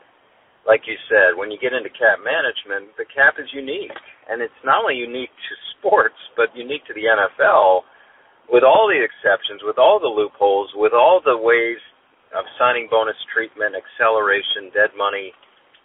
like 0.68 0.84
you 0.84 0.96
said, 1.08 1.36
when 1.36 1.50
you 1.50 1.58
get 1.58 1.72
into 1.72 1.88
cap 1.90 2.20
management, 2.20 2.92
the 3.00 3.08
cap 3.08 3.40
is 3.40 3.48
unique. 3.52 3.92
And 4.28 4.42
it's 4.44 4.60
not 4.64 4.84
only 4.84 5.00
unique 5.00 5.32
to 5.32 5.52
sports, 5.78 6.18
but 6.36 6.52
unique 6.54 6.84
to 6.86 6.94
the 6.94 7.08
NFL 7.08 7.88
with 8.52 8.62
all 8.66 8.90
the 8.90 8.98
exceptions, 8.98 9.62
with 9.62 9.78
all 9.78 9.98
the 9.98 10.10
loopholes, 10.10 10.70
with 10.74 10.92
all 10.92 11.22
the 11.22 11.38
ways 11.38 11.80
of 12.34 12.46
signing 12.58 12.86
bonus 12.90 13.18
treatment, 13.34 13.74
acceleration, 13.74 14.70
dead 14.74 14.94
money, 14.94 15.34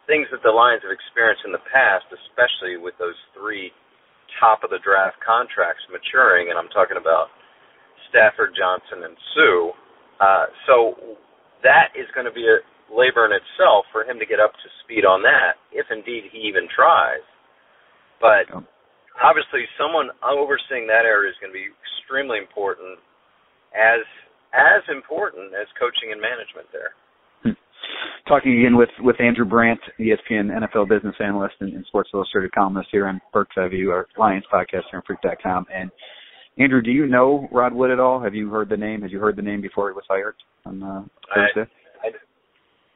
things 0.05 0.29
that 0.29 0.41
the 0.45 0.53
Lions 0.53 0.85
have 0.85 0.93
experienced 0.93 1.41
in 1.45 1.53
the 1.53 1.65
past, 1.69 2.05
especially 2.13 2.77
with 2.77 2.93
those 3.01 3.17
three 3.33 3.73
top 4.37 4.61
of 4.61 4.69
the 4.69 4.81
draft 4.81 5.17
contracts 5.21 5.81
maturing, 5.89 6.49
and 6.49 6.57
I'm 6.59 6.69
talking 6.69 6.97
about 6.97 7.33
Stafford, 8.09 8.53
Johnson, 8.53 9.05
and 9.05 9.15
Suh. 9.33 9.73
Uh, 10.21 10.45
so 10.67 10.75
that 11.63 11.93
is 11.97 12.05
going 12.13 12.29
to 12.29 12.35
be 12.35 12.45
a, 12.45 12.61
labor 12.91 13.25
in 13.25 13.33
itself 13.33 13.85
for 13.91 14.05
him 14.05 14.19
to 14.19 14.25
get 14.25 14.39
up 14.39 14.53
to 14.53 14.67
speed 14.83 15.05
on 15.05 15.21
that, 15.23 15.57
if 15.73 15.85
indeed 15.89 16.29
he 16.31 16.45
even 16.45 16.69
tries. 16.69 17.23
But 18.21 18.49
obviously, 19.21 19.65
someone 19.77 20.09
overseeing 20.23 20.87
that 20.87 21.05
area 21.05 21.29
is 21.29 21.37
going 21.41 21.51
to 21.51 21.57
be 21.57 21.69
extremely 21.69 22.37
important, 22.37 22.99
as 23.73 24.03
as 24.55 24.81
important 24.87 25.51
as 25.51 25.67
coaching 25.75 26.15
and 26.15 26.21
management 26.21 26.67
there. 26.71 26.95
Hmm. 27.43 27.57
Talking 28.27 28.59
again 28.61 28.77
with 28.77 28.93
with 29.01 29.19
Andrew 29.19 29.45
Brandt, 29.45 29.81
ESPN 29.99 30.53
NFL 30.53 30.87
business 30.87 31.15
analyst 31.19 31.55
and, 31.59 31.73
and 31.73 31.85
Sports 31.87 32.09
Illustrated 32.13 32.51
columnist 32.53 32.89
here 32.91 33.07
on 33.07 33.21
Eye 33.33 33.67
View, 33.67 33.91
our 33.91 34.07
Lions 34.17 34.45
podcast 34.51 34.87
here 34.91 35.01
on 35.01 35.03
Freep.com. 35.03 35.65
And 35.73 35.91
Andrew, 36.57 36.81
do 36.81 36.91
you 36.91 37.05
know 37.05 37.49
Rod 37.51 37.73
Wood 37.73 37.91
at 37.91 37.99
all? 37.99 38.21
Have 38.21 38.33
you 38.33 38.49
heard 38.49 38.69
the 38.69 38.77
name? 38.77 39.01
Have 39.01 39.11
you 39.11 39.19
heard 39.19 39.35
the 39.35 39.41
name 39.41 39.61
before 39.61 39.89
he 39.89 39.93
was 39.93 40.05
hired 40.07 40.35
on 40.65 40.81
uh, 40.81 41.03
Thursday? 41.33 41.69
I, 41.69 41.84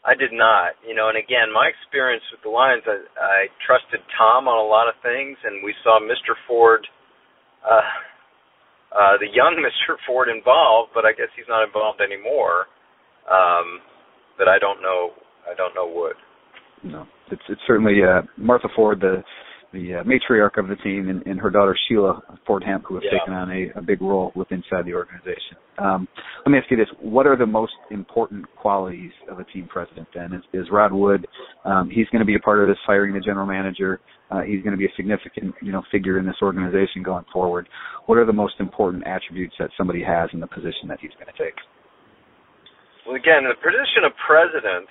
I, 0.06 0.16
did 0.16 0.32
not. 0.32 0.80
You 0.88 0.96
know, 0.96 1.10
and 1.10 1.18
again, 1.18 1.52
my 1.54 1.70
experience 1.70 2.24
with 2.32 2.42
the 2.44 2.52
Lions, 2.52 2.84
I, 2.88 3.04
I 3.20 3.40
trusted 3.66 4.00
Tom 4.18 4.48
on 4.48 4.58
a 4.58 4.68
lot 4.68 4.88
of 4.88 4.96
things, 5.02 5.38
and 5.44 5.64
we 5.64 5.74
saw 5.84 6.00
Mr. 6.00 6.36
Ford, 6.48 6.86
uh, 7.64 7.86
uh, 8.96 9.16
the 9.20 9.30
young 9.32 9.60
Mr. 9.66 9.96
Ford 10.08 10.30
involved, 10.30 10.92
but 10.94 11.06
I 11.06 11.12
guess 11.12 11.30
he's 11.36 11.50
not 11.50 11.64
involved 11.66 12.02
anymore. 12.02 12.66
Um, 13.30 13.84
but 14.38 14.48
I 14.48 14.58
don't 14.58 14.82
know. 14.82 15.12
I 15.46 15.54
don't 15.54 15.76
know 15.76 15.86
Wood. 15.86 16.16
No, 16.84 17.06
it's 17.30 17.42
it's 17.50 17.62
certainly 17.68 18.00
uh, 18.02 18.22
Martha 18.38 18.70
Ford, 18.76 19.02
the 19.02 19.22
the 19.74 19.96
uh, 19.96 20.04
matriarch 20.04 20.58
of 20.58 20.68
the 20.68 20.78
team, 20.78 21.10
and, 21.10 21.22
and 21.28 21.40
her 21.40 21.50
daughter 21.50 21.78
Sheila 21.88 22.22
Ford 22.48 22.64
Hamp, 22.64 22.86
who 22.88 22.96
have 22.96 23.04
yeah. 23.04 23.20
taken 23.20 23.34
on 23.34 23.52
a, 23.52 23.78
a 23.78 23.82
big 23.82 24.02
role 24.02 24.32
with 24.36 24.52
inside 24.52 24.86
the 24.86 24.94
organization. 24.94 25.58
Um, 25.80 26.08
let 26.46 26.52
me 26.52 26.58
ask 26.58 26.70
you 26.70 26.78
this: 26.78 26.88
What 27.00 27.26
are 27.26 27.38
the 27.38 27.46
most 27.46 27.74
important 27.92 28.46
qualities 28.56 29.12
of 29.30 29.40
a 29.40 29.44
team 29.46 29.68
president? 29.72 30.08
Then 30.14 30.34
is, 30.34 30.44
is 30.54 30.68
Rod 30.72 30.92
Wood? 30.92 31.26
Um, 31.66 31.90
he's 31.90 32.08
going 32.10 32.20
to 32.20 32.26
be 32.26 32.36
a 32.36 32.40
part 32.40 32.62
of 32.62 32.68
this 32.68 32.78
hiring 32.86 33.14
the 33.14 33.20
general 33.20 33.48
manager. 33.48 34.00
Uh, 34.30 34.42
he's 34.42 34.62
going 34.62 34.72
to 34.72 34.78
be 34.78 34.86
a 34.86 34.94
significant, 34.96 35.56
you 35.62 35.72
know, 35.72 35.82
figure 35.92 36.20
in 36.20 36.26
this 36.26 36.38
organization 36.42 37.02
going 37.02 37.26
forward. 37.32 37.68
What 38.06 38.18
are 38.18 38.26
the 38.26 38.34
most 38.34 38.56
important 38.60 39.08
attributes 39.08 39.56
that 39.60 39.70
somebody 39.78 40.04
has 40.04 40.30
in 40.34 40.40
the 40.40 40.48
position 40.48 40.88
that 40.90 41.00
he's 41.00 41.16
going 41.18 41.32
to 41.32 41.38
take? 41.38 41.56
Well, 43.08 43.16
again, 43.16 43.48
the 43.48 43.58
position 43.58 44.06
of 44.06 44.14
president, 44.22 44.86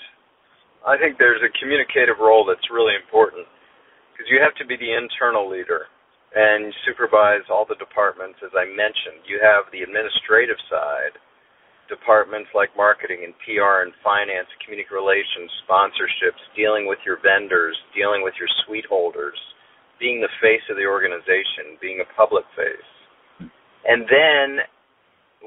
I 0.82 0.98
think 0.98 1.18
there's 1.18 1.42
a 1.44 1.52
communicative 1.62 2.18
role 2.18 2.42
that's 2.42 2.66
really 2.72 2.98
important 2.98 3.46
because 4.10 4.26
you 4.26 4.42
have 4.42 4.56
to 4.58 4.66
be 4.66 4.74
the 4.74 4.90
internal 4.90 5.46
leader 5.46 5.86
and 6.34 6.74
supervise 6.84 7.46
all 7.48 7.64
the 7.64 7.78
departments 7.80 8.38
as 8.44 8.52
I 8.52 8.68
mentioned. 8.68 9.24
You 9.24 9.40
have 9.40 9.70
the 9.72 9.80
administrative 9.80 10.60
side, 10.68 11.16
departments 11.88 12.52
like 12.52 12.76
marketing 12.76 13.24
and 13.24 13.32
PR 13.42 13.88
and 13.88 13.96
finance, 14.04 14.48
community 14.60 14.88
relations, 14.92 15.48
sponsorships, 15.64 16.40
dealing 16.52 16.84
with 16.84 17.00
your 17.08 17.16
vendors, 17.24 17.76
dealing 17.96 18.20
with 18.20 18.36
your 18.36 18.48
suite 18.64 18.86
holders, 18.86 19.38
being 19.96 20.20
the 20.20 20.32
face 20.38 20.62
of 20.68 20.76
the 20.76 20.86
organization, 20.86 21.80
being 21.80 22.04
a 22.04 22.12
public 22.14 22.44
face. 22.52 22.90
And 23.88 24.04
then 24.04 24.68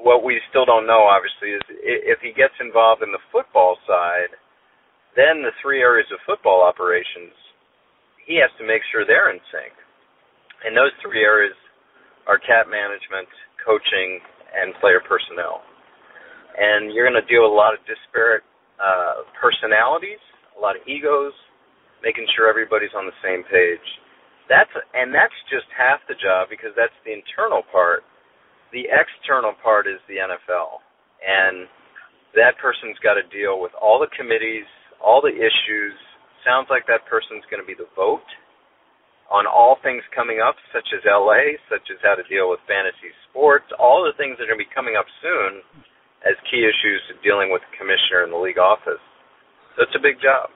what 0.02 0.24
we 0.24 0.40
still 0.50 0.66
don't 0.66 0.86
know, 0.86 1.06
obviously, 1.06 1.54
is 1.54 1.62
if 1.78 2.18
he 2.20 2.34
gets 2.34 2.58
involved 2.58 3.06
in 3.06 3.14
the 3.14 3.22
football 3.30 3.78
side, 3.86 4.34
then 5.14 5.44
the 5.44 5.54
three 5.62 5.80
areas 5.80 6.08
of 6.10 6.18
football 6.26 6.64
operations, 6.64 7.36
he 8.26 8.40
has 8.40 8.50
to 8.58 8.66
make 8.66 8.82
sure 8.90 9.04
they're 9.04 9.30
in 9.30 9.40
sync. 9.52 9.72
And 10.64 10.76
those 10.76 10.94
three 11.02 11.22
areas 11.22 11.54
are 12.26 12.38
cap 12.38 12.70
management, 12.70 13.28
coaching, 13.62 14.22
and 14.54 14.74
player 14.78 15.02
personnel. 15.02 15.62
And 16.54 16.92
you're 16.92 17.08
going 17.08 17.18
to 17.18 17.26
deal 17.26 17.48
with 17.48 17.54
a 17.54 17.58
lot 17.58 17.74
of 17.74 17.80
disparate 17.88 18.44
uh, 18.78 19.26
personalities, 19.40 20.20
a 20.54 20.60
lot 20.60 20.76
of 20.76 20.82
egos, 20.86 21.32
making 22.04 22.28
sure 22.36 22.46
everybody's 22.46 22.92
on 22.94 23.08
the 23.08 23.16
same 23.24 23.42
page. 23.48 23.84
That's 24.50 24.70
and 24.92 25.14
that's 25.14 25.34
just 25.48 25.64
half 25.72 26.02
the 26.10 26.18
job 26.18 26.50
because 26.50 26.74
that's 26.76 26.94
the 27.06 27.14
internal 27.14 27.62
part 27.72 28.04
the 28.72 28.88
external 28.88 29.52
part 29.62 29.86
is 29.86 30.00
the 30.08 30.16
NFL, 30.16 30.80
and 31.20 31.68
that 32.34 32.56
person's 32.56 32.96
got 33.04 33.20
to 33.20 33.24
deal 33.28 33.60
with 33.60 33.70
all 33.76 34.00
the 34.00 34.08
committees, 34.16 34.64
all 34.96 35.20
the 35.20 35.32
issues. 35.32 35.92
Sounds 36.40 36.66
like 36.72 36.88
that 36.88 37.04
person's 37.04 37.44
going 37.52 37.60
to 37.60 37.68
be 37.68 37.76
the 37.76 37.86
vote 37.94 38.24
on 39.32 39.48
all 39.48 39.80
things 39.80 40.04
coming 40.12 40.44
up, 40.44 40.60
such 40.76 40.86
as 40.92 41.00
LA, 41.08 41.56
such 41.72 41.88
as 41.88 41.96
how 42.04 42.12
to 42.14 42.24
deal 42.28 42.52
with 42.52 42.60
fantasy 42.68 43.08
sports, 43.32 43.66
all 43.80 44.04
the 44.04 44.12
things 44.20 44.36
that 44.36 44.44
are 44.44 44.52
going 44.52 44.60
to 44.60 44.68
be 44.68 44.76
coming 44.76 44.94
up 44.94 45.08
soon 45.24 45.64
as 46.28 46.36
key 46.52 46.62
issues 46.62 47.00
dealing 47.24 47.48
with 47.48 47.64
the 47.64 47.72
commissioner 47.80 48.28
and 48.28 48.30
the 48.30 48.38
league 48.38 48.60
office. 48.60 49.00
So 49.74 49.88
it's 49.88 49.96
a 49.96 50.04
big 50.04 50.20
job. 50.20 50.52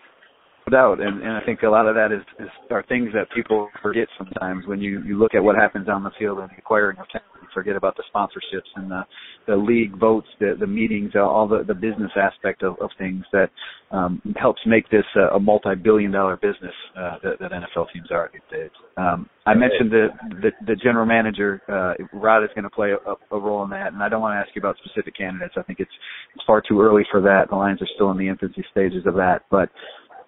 No 0.68 0.76
doubt, 0.76 0.98
and, 1.00 1.22
and 1.22 1.32
I 1.32 1.42
think 1.46 1.62
a 1.62 1.70
lot 1.70 1.88
of 1.88 1.94
that 1.94 2.12
is, 2.12 2.22
is 2.42 2.50
are 2.70 2.84
things 2.84 3.10
that 3.14 3.30
people 3.32 3.70
forget 3.80 4.08
sometimes 4.18 4.66
when 4.66 4.80
you 4.80 5.00
you 5.06 5.16
look 5.16 5.34
at 5.34 5.42
what 5.42 5.54
happens 5.54 5.88
on 5.88 6.02
the 6.02 6.10
field 6.18 6.42
and 6.42 6.50
acquiring 6.58 6.98
of 6.98 7.06
talent 7.08 7.35
forget 7.52 7.76
about 7.76 7.96
the 7.96 8.04
sponsorships 8.14 8.68
and 8.76 8.90
the, 8.90 9.02
the 9.46 9.56
league 9.56 9.98
votes, 9.98 10.26
the, 10.40 10.54
the 10.58 10.66
meetings, 10.66 11.12
uh, 11.14 11.20
all 11.20 11.46
the, 11.48 11.64
the 11.66 11.74
business 11.74 12.10
aspect 12.16 12.62
of, 12.62 12.76
of 12.80 12.90
things 12.98 13.24
that 13.32 13.50
um, 13.90 14.20
helps 14.36 14.60
make 14.66 14.88
this 14.90 15.04
a, 15.16 15.36
a 15.36 15.40
multi-billion 15.40 16.10
dollar 16.10 16.36
business 16.36 16.74
uh, 16.98 17.16
that, 17.22 17.38
that 17.40 17.50
NFL 17.52 17.86
teams 17.92 18.08
are 18.10 18.30
these 18.32 18.42
days. 18.50 18.70
Um, 18.96 19.28
I 19.46 19.54
mentioned 19.54 19.90
the, 19.90 20.08
the, 20.42 20.50
the 20.66 20.76
general 20.76 21.06
manager, 21.06 21.62
uh, 21.68 21.94
Rod 22.12 22.42
is 22.42 22.50
going 22.54 22.64
to 22.64 22.70
play 22.70 22.92
a, 22.92 23.34
a 23.34 23.38
role 23.38 23.62
in 23.64 23.70
that, 23.70 23.92
and 23.92 24.02
I 24.02 24.08
don't 24.08 24.20
want 24.20 24.34
to 24.34 24.38
ask 24.38 24.54
you 24.54 24.60
about 24.60 24.76
specific 24.84 25.16
candidates. 25.16 25.54
I 25.56 25.62
think 25.62 25.80
it's, 25.80 25.90
it's 26.34 26.44
far 26.46 26.62
too 26.66 26.80
early 26.80 27.02
for 27.10 27.20
that. 27.22 27.50
The 27.50 27.56
Lions 27.56 27.80
are 27.82 27.88
still 27.94 28.10
in 28.10 28.18
the 28.18 28.28
infancy 28.28 28.64
stages 28.72 29.06
of 29.06 29.14
that, 29.14 29.42
but 29.50 29.68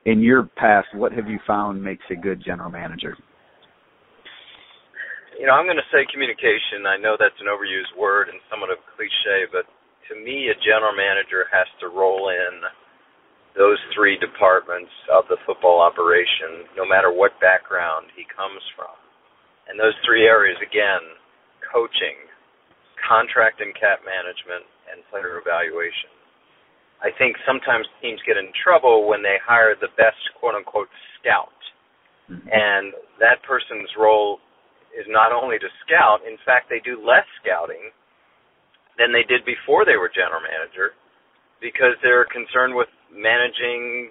in 0.04 0.20
your 0.20 0.44
past, 0.56 0.88
what 0.94 1.12
have 1.12 1.28
you 1.28 1.38
found 1.46 1.82
makes 1.82 2.04
a 2.10 2.14
good 2.14 2.42
general 2.44 2.70
manager? 2.70 3.16
You 5.38 5.46
know, 5.46 5.54
I'm 5.54 5.70
going 5.70 5.78
to 5.78 5.92
say 5.94 6.02
communication. 6.10 6.82
I 6.84 6.98
know 6.98 7.14
that's 7.14 7.38
an 7.38 7.46
overused 7.46 7.94
word 7.94 8.26
and 8.26 8.42
somewhat 8.50 8.74
of 8.74 8.82
a 8.82 8.88
cliche, 8.98 9.46
but 9.54 9.70
to 10.10 10.18
me, 10.18 10.50
a 10.50 10.56
general 10.66 10.92
manager 10.98 11.46
has 11.54 11.70
to 11.78 11.86
roll 11.86 12.28
in 12.34 12.54
those 13.54 13.78
three 13.94 14.18
departments 14.18 14.90
of 15.14 15.30
the 15.30 15.38
football 15.46 15.78
operation, 15.78 16.66
no 16.74 16.82
matter 16.82 17.14
what 17.14 17.38
background 17.38 18.10
he 18.18 18.26
comes 18.26 18.62
from. 18.74 18.92
And 19.70 19.78
those 19.78 19.94
three 20.02 20.26
areas, 20.26 20.58
again, 20.58 21.02
coaching, 21.62 22.18
contract 22.98 23.62
and 23.62 23.70
cap 23.78 24.02
management, 24.02 24.66
and 24.90 25.06
player 25.06 25.38
evaluation. 25.38 26.10
I 26.98 27.14
think 27.14 27.38
sometimes 27.46 27.86
teams 28.02 28.18
get 28.26 28.40
in 28.40 28.50
trouble 28.58 29.06
when 29.06 29.22
they 29.22 29.38
hire 29.38 29.78
the 29.78 29.92
best 29.94 30.18
quote 30.40 30.58
unquote 30.58 30.90
scout. 31.20 31.54
Mm-hmm. 32.26 32.48
And 32.50 32.86
that 33.22 33.38
person's 33.46 33.92
role 33.94 34.42
is 34.96 35.06
not 35.08 35.32
only 35.32 35.58
to 35.58 35.68
scout, 35.84 36.24
in 36.26 36.36
fact, 36.44 36.68
they 36.68 36.80
do 36.80 37.00
less 37.00 37.26
scouting 37.40 37.92
than 38.98 39.14
they 39.14 39.22
did 39.22 39.46
before 39.46 39.86
they 39.86 39.96
were 39.96 40.10
general 40.10 40.42
manager 40.42 40.92
because 41.62 41.94
they're 42.02 42.26
concerned 42.26 42.74
with 42.74 42.90
managing 43.10 44.10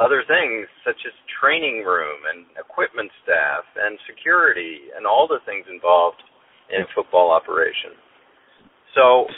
other 0.00 0.24
things 0.24 0.68
such 0.84 0.96
as 1.04 1.12
training 1.40 1.84
room 1.84 2.24
and 2.32 2.48
equipment 2.56 3.12
staff 3.24 3.64
and 3.76 4.00
security 4.08 4.88
and 4.96 5.04
all 5.04 5.28
the 5.28 5.40
things 5.44 5.68
involved 5.68 6.20
in 6.72 6.88
football 6.96 7.28
operation. 7.28 7.92
So 8.96 9.28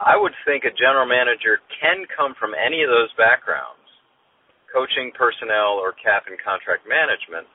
I 0.00 0.20
would 0.20 0.36
think 0.44 0.64
a 0.64 0.74
general 0.76 1.08
manager 1.08 1.64
can 1.80 2.04
come 2.12 2.36
from 2.36 2.52
any 2.52 2.84
of 2.84 2.92
those 2.92 3.12
backgrounds, 3.16 3.82
coaching 4.68 5.12
personnel 5.16 5.80
or 5.80 5.96
cap 5.96 6.28
and 6.28 6.36
contract 6.36 6.84
management, 6.84 7.48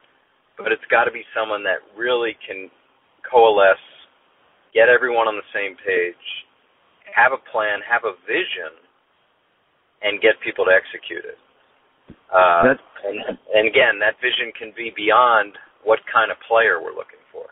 but 0.57 0.71
it's 0.71 0.85
got 0.89 1.05
to 1.05 1.11
be 1.11 1.23
someone 1.33 1.63
that 1.63 1.81
really 1.97 2.37
can 2.45 2.69
coalesce, 3.25 3.81
get 4.73 4.89
everyone 4.89 5.27
on 5.27 5.35
the 5.35 5.49
same 5.53 5.75
page, 5.79 6.25
have 7.09 7.31
a 7.33 7.41
plan, 7.51 7.79
have 7.85 8.05
a 8.05 8.13
vision, 8.25 8.73
and 10.01 10.21
get 10.21 10.37
people 10.43 10.65
to 10.65 10.73
execute 10.73 11.25
it. 11.25 11.39
Uh, 12.33 12.75
and, 13.05 13.37
and 13.53 13.65
again, 13.67 14.01
that 14.01 14.19
vision 14.19 14.51
can 14.57 14.73
be 14.75 14.91
beyond 14.95 15.53
what 15.83 15.99
kind 16.11 16.31
of 16.31 16.37
player 16.47 16.81
we're 16.81 16.95
looking 16.95 17.21
for. 17.31 17.45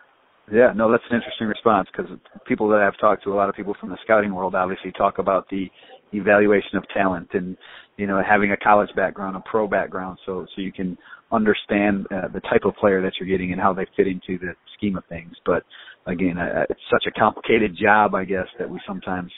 Yeah, 0.51 0.74
no, 0.75 0.91
that's 0.91 1.03
an 1.10 1.15
interesting 1.15 1.48
response 1.48 1.88
because 1.91 2.12
people 2.48 2.67
that 2.70 2.81
I've 2.81 2.98
talked 3.00 3.24
to, 3.24 3.31
a 3.31 3.38
lot 3.38 3.48
of 3.48 3.55
people 3.55 3.75
from 3.79 3.89
the 3.89 3.98
scouting 4.03 4.34
world, 4.34 4.55
obviously 4.55 4.91
talk 4.91 5.17
about 5.17 5.48
the 5.50 5.70
evaluation 6.13 6.75
of 6.75 6.84
talent 6.93 7.29
and 7.34 7.55
you 7.96 8.05
know 8.05 8.22
having 8.27 8.51
a 8.51 8.58
college 8.58 8.89
background, 8.96 9.38
a 9.38 9.39
pro 9.50 9.67
background, 9.67 10.17
so 10.25 10.46
so 10.53 10.62
you 10.62 10.72
can 10.74 10.98
understand 11.32 12.08
uh, 12.12 12.28
the 12.34 12.42
type 12.42 12.66
of 12.66 12.76
player 12.76 13.02
that 13.02 13.14
you're 13.20 13.30
getting 13.30 13.52
and 13.52 13.62
how 13.62 13.74
they 13.74 13.86
fit 13.96 14.08
into 14.08 14.38
the 14.38 14.54
scheme 14.78 14.98
of 14.98 15.04
things. 15.06 15.34
But 15.46 15.64
again, 16.08 16.38
uh, 16.38 16.66
it's 16.70 16.80
such 16.92 17.06
a 17.08 17.20
complicated 17.20 17.78
job, 17.82 18.16
I 18.16 18.26
guess, 18.26 18.48
that 18.60 18.70
we 18.70 18.80
sometimes 18.88 19.32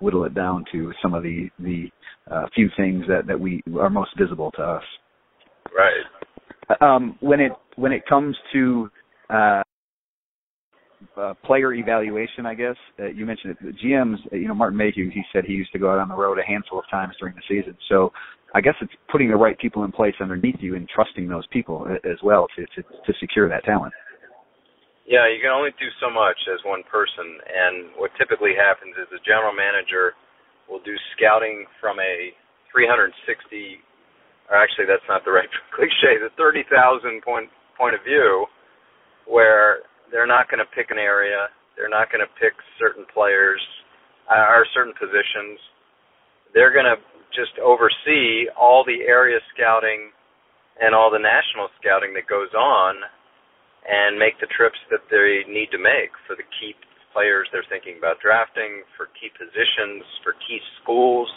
whittle 0.00 0.24
it 0.24 0.34
down 0.34 0.64
to 0.72 0.92
some 1.02 1.14
of 1.14 1.22
the 1.22 1.48
the 1.58 1.88
uh, 2.30 2.46
few 2.54 2.68
things 2.76 3.04
that 3.08 3.26
that 3.26 3.38
we 3.38 3.62
are 3.78 3.90
most 3.90 4.10
visible 4.18 4.50
to 4.52 4.62
us. 4.62 4.82
Right. 5.76 6.80
Um, 6.80 7.16
when 7.20 7.40
it 7.40 7.52
when 7.76 7.92
it 7.92 8.02
comes 8.06 8.36
to 8.52 8.90
uh, 9.30 9.62
uh, 11.16 11.34
player 11.44 11.72
evaluation, 11.74 12.46
I 12.46 12.54
guess 12.54 12.76
uh, 12.98 13.06
you 13.06 13.26
mentioned 13.26 13.56
it. 13.56 13.58
The 13.62 13.72
GMs, 13.72 14.16
you 14.32 14.48
know, 14.48 14.54
Martin 14.54 14.78
Mayhew, 14.78 15.10
he 15.10 15.22
said 15.32 15.44
he 15.44 15.52
used 15.52 15.72
to 15.72 15.78
go 15.78 15.90
out 15.90 15.98
on 15.98 16.08
the 16.08 16.14
road 16.14 16.38
a 16.38 16.46
handful 16.46 16.78
of 16.78 16.84
times 16.90 17.14
during 17.18 17.34
the 17.34 17.42
season. 17.48 17.76
So 17.88 18.12
I 18.54 18.60
guess 18.60 18.74
it's 18.80 18.92
putting 19.10 19.28
the 19.28 19.36
right 19.36 19.58
people 19.58 19.84
in 19.84 19.92
place 19.92 20.14
underneath 20.20 20.56
you 20.60 20.74
and 20.74 20.88
trusting 20.88 21.28
those 21.28 21.46
people 21.52 21.86
as 22.04 22.18
well 22.22 22.46
to 22.56 22.64
to, 22.64 22.82
to 22.82 23.12
secure 23.20 23.48
that 23.48 23.64
talent. 23.64 23.92
Yeah, 25.06 25.24
you 25.24 25.40
can 25.40 25.48
only 25.48 25.72
do 25.80 25.88
so 26.04 26.12
much 26.12 26.36
as 26.52 26.60
one 26.68 26.84
person, 26.84 27.40
and 27.48 27.96
what 27.96 28.12
typically 28.20 28.52
happens 28.52 28.92
is 29.00 29.08
the 29.08 29.24
general 29.24 29.56
manager 29.56 30.12
will 30.68 30.84
do 30.84 30.92
scouting 31.16 31.64
from 31.80 31.96
a 31.96 32.36
360, 32.68 33.16
or 34.52 34.56
actually 34.60 34.84
that's 34.84 35.04
not 35.08 35.24
the 35.24 35.32
right 35.32 35.48
cliche, 35.74 36.20
the 36.20 36.28
30,000 36.36 37.24
point 37.24 37.48
point 37.76 37.94
of 37.96 38.04
view, 38.04 38.44
where 39.24 39.80
they're 40.10 40.28
not 40.28 40.50
going 40.50 40.62
to 40.62 40.70
pick 40.74 40.90
an 40.90 40.98
area, 40.98 41.48
they're 41.76 41.92
not 41.92 42.10
going 42.10 42.24
to 42.24 42.32
pick 42.40 42.54
certain 42.78 43.06
players 43.12 43.60
uh, 44.26 44.58
or 44.58 44.66
certain 44.74 44.94
positions. 44.98 45.60
They're 46.54 46.72
going 46.72 46.88
to 46.88 46.98
just 47.36 47.54
oversee 47.60 48.48
all 48.56 48.84
the 48.84 49.04
area 49.04 49.38
scouting 49.54 50.10
and 50.80 50.94
all 50.94 51.10
the 51.10 51.20
national 51.20 51.68
scouting 51.80 52.14
that 52.14 52.26
goes 52.26 52.50
on 52.56 52.96
and 53.86 54.18
make 54.18 54.36
the 54.40 54.50
trips 54.52 54.78
that 54.90 55.04
they 55.10 55.46
need 55.46 55.70
to 55.70 55.80
make 55.80 56.12
for 56.26 56.36
the 56.36 56.46
key 56.58 56.74
players 57.12 57.48
they're 57.50 57.66
thinking 57.72 57.96
about 57.96 58.20
drafting, 58.20 58.84
for 58.96 59.08
key 59.16 59.32
positions, 59.32 60.04
for 60.22 60.36
key 60.44 60.60
schools. 60.82 61.28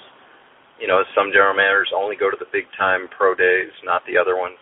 You 0.77 0.87
know, 0.89 1.01
some 1.15 1.31
general 1.31 1.55
managers 1.55 1.93
only 1.95 2.17
go 2.17 2.29
to 2.29 2.37
the 2.37 2.49
big 2.51 2.65
time 2.77 3.07
pro 3.13 3.33
days, 3.33 3.71
not 3.85 4.01
the 4.09 4.17
other 4.17 4.35
ones. 4.35 4.57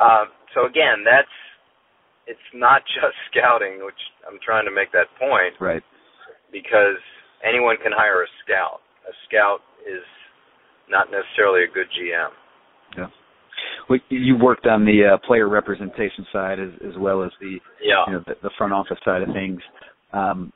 Uh, 0.00 0.26
so 0.54 0.66
again, 0.66 1.04
that's 1.04 1.32
it's 2.28 2.48
not 2.54 2.82
just 2.94 3.16
scouting, 3.32 3.80
which 3.82 3.98
I'm 4.28 4.38
trying 4.44 4.66
to 4.66 4.74
make 4.74 4.92
that 4.92 5.08
point. 5.18 5.56
Right. 5.60 5.82
Because 6.52 7.00
anyone 7.42 7.76
can 7.82 7.92
hire 7.92 8.22
a 8.22 8.30
scout. 8.44 8.80
A 9.08 9.12
scout 9.26 9.64
is 9.88 10.04
not 10.88 11.08
necessarily 11.10 11.64
a 11.64 11.72
good 11.72 11.88
GM. 11.96 12.30
Yeah. 12.96 13.08
Well, 13.88 13.98
you 14.08 14.36
worked 14.36 14.66
on 14.66 14.84
the 14.84 15.14
uh, 15.14 15.26
player 15.26 15.48
representation 15.48 16.26
side 16.32 16.60
as, 16.60 16.70
as 16.86 16.96
well 16.98 17.24
as 17.24 17.30
the 17.40 17.58
yeah. 17.82 18.04
you 18.06 18.12
know 18.14 18.22
the, 18.26 18.34
the 18.42 18.50
front 18.56 18.72
office 18.72 18.98
side 19.04 19.22
of 19.22 19.28
things. 19.32 19.60
Um, 20.12 20.52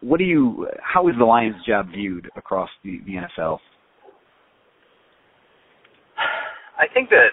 what 0.00 0.18
do 0.18 0.24
you? 0.24 0.66
How 0.82 1.08
is 1.08 1.14
the 1.18 1.24
Lions' 1.24 1.56
job 1.66 1.88
viewed 1.92 2.28
across 2.36 2.70
the, 2.84 3.00
the 3.06 3.12
NFL? 3.12 3.58
I 6.78 6.86
think 6.92 7.10
that 7.10 7.30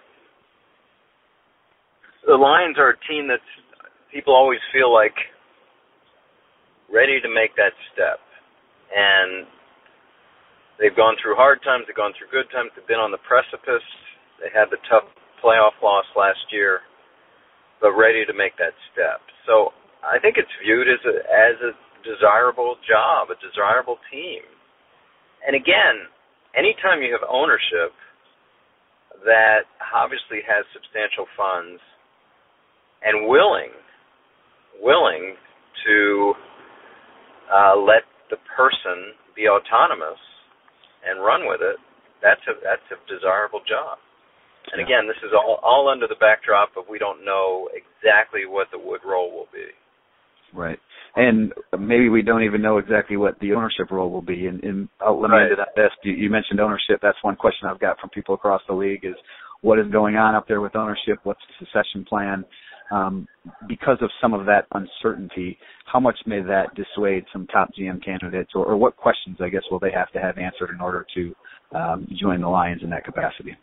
the 2.25 2.35
Lions 2.35 2.77
are 2.77 2.89
a 2.89 2.97
team 3.09 3.27
that's 3.27 3.41
people 4.13 4.35
always 4.35 4.59
feel 4.73 4.93
like 4.93 5.15
ready 6.91 7.21
to 7.21 7.29
make 7.29 7.55
that 7.57 7.73
step, 7.93 8.19
and 8.95 9.47
They've 10.79 10.95
gone 10.95 11.15
through 11.21 11.35
hard 11.35 11.61
times. 11.63 11.85
They've 11.87 11.97
gone 11.97 12.13
through 12.17 12.29
good 12.33 12.49
times. 12.53 12.71
They've 12.75 12.87
been 12.87 13.01
on 13.01 13.11
the 13.11 13.21
precipice. 13.25 13.85
They 14.41 14.49
had 14.53 14.69
the 14.69 14.77
tough 14.89 15.09
playoff 15.43 15.77
loss 15.83 16.05
last 16.15 16.41
year. 16.51 16.81
but 17.81 17.93
ready 17.93 18.25
to 18.25 18.33
make 18.33 18.57
that 18.57 18.73
step. 18.93 19.21
So 19.45 19.73
I 20.03 20.19
think 20.19 20.37
it's 20.37 20.51
viewed 20.63 20.87
as 20.89 21.01
a 21.05 21.15
as 21.29 21.57
a 21.61 21.71
desirable 22.03 22.77
job, 22.87 23.29
a 23.31 23.37
desirable 23.43 23.97
team. 24.11 24.41
And 25.45 25.55
again, 25.55 26.09
anytime 26.57 27.01
you 27.03 27.11
have 27.13 27.25
ownership 27.29 27.93
that 29.25 29.69
obviously 29.93 30.41
has 30.47 30.65
substantial 30.73 31.27
funds 31.37 31.81
and 33.03 33.27
willing 33.29 33.73
willing 34.81 35.35
to 35.85 36.33
uh, 37.51 37.75
let 37.77 38.03
the 38.29 38.37
person 38.55 39.15
be 39.35 39.47
autonomous 39.47 40.19
and 41.05 41.23
run 41.23 41.47
with 41.47 41.61
it, 41.61 41.77
that's 42.21 42.41
a 42.49 42.53
that's 42.63 42.83
a 42.91 42.97
desirable 43.05 43.61
job. 43.67 43.97
And 44.73 44.81
again, 44.81 45.07
this 45.07 45.21
is 45.23 45.31
all 45.31 45.59
all 45.63 45.87
under 45.87 46.07
the 46.07 46.19
backdrop 46.19 46.75
of 46.75 46.85
we 46.89 46.99
don't 46.99 47.23
know 47.23 47.69
exactly 47.71 48.43
what 48.45 48.67
the 48.71 48.79
wood 48.79 49.01
role 49.05 49.31
will 49.31 49.47
be. 49.53 49.71
Right. 50.53 50.79
And 51.15 51.51
maybe 51.77 52.09
we 52.09 52.21
don't 52.21 52.43
even 52.43 52.61
know 52.61 52.77
exactly 52.77 53.17
what 53.17 53.39
the 53.39 53.53
ownership 53.53 53.91
role 53.91 54.11
will 54.11 54.21
be. 54.21 54.45
And, 54.45 54.63
and 54.63 54.87
I'll, 55.01 55.19
let 55.19 55.31
me 55.31 55.37
into 55.41 55.55
that 55.57 55.75
best. 55.75 55.95
You, 56.03 56.13
you 56.13 56.29
mentioned 56.29 56.59
ownership. 56.59 56.99
That's 57.01 57.17
one 57.21 57.35
question 57.35 57.67
I've 57.67 57.79
got 57.79 57.99
from 57.99 58.09
people 58.11 58.35
across 58.35 58.61
the 58.67 58.75
league 58.75 59.03
is 59.03 59.15
what 59.61 59.79
is 59.79 59.87
going 59.91 60.15
on 60.15 60.35
up 60.35 60.47
there 60.47 60.61
with 60.61 60.75
ownership? 60.75 61.17
What's 61.23 61.41
the 61.47 61.65
succession 61.65 62.05
plan? 62.05 62.45
Um, 62.89 63.27
because 63.67 63.97
of 64.01 64.09
some 64.21 64.33
of 64.33 64.45
that 64.45 64.67
uncertainty, 64.71 65.57
how 65.91 65.99
much 65.99 66.15
may 66.25 66.41
that 66.41 66.71
dissuade 66.75 67.25
some 67.33 67.47
top 67.47 67.69
GM 67.77 68.03
candidates, 68.03 68.51
or, 68.55 68.65
or 68.65 68.77
what 68.77 68.95
questions, 68.95 69.37
I 69.41 69.49
guess, 69.49 69.63
will 69.69 69.79
they 69.79 69.91
have 69.91 70.11
to 70.13 70.19
have 70.19 70.37
answered 70.37 70.71
in 70.73 70.79
order 70.79 71.05
to 71.15 71.35
um, 71.75 72.07
join 72.19 72.41
the 72.41 72.47
Lions 72.47 72.81
in 72.83 72.89
that 72.91 73.03
capacity? 73.03 73.55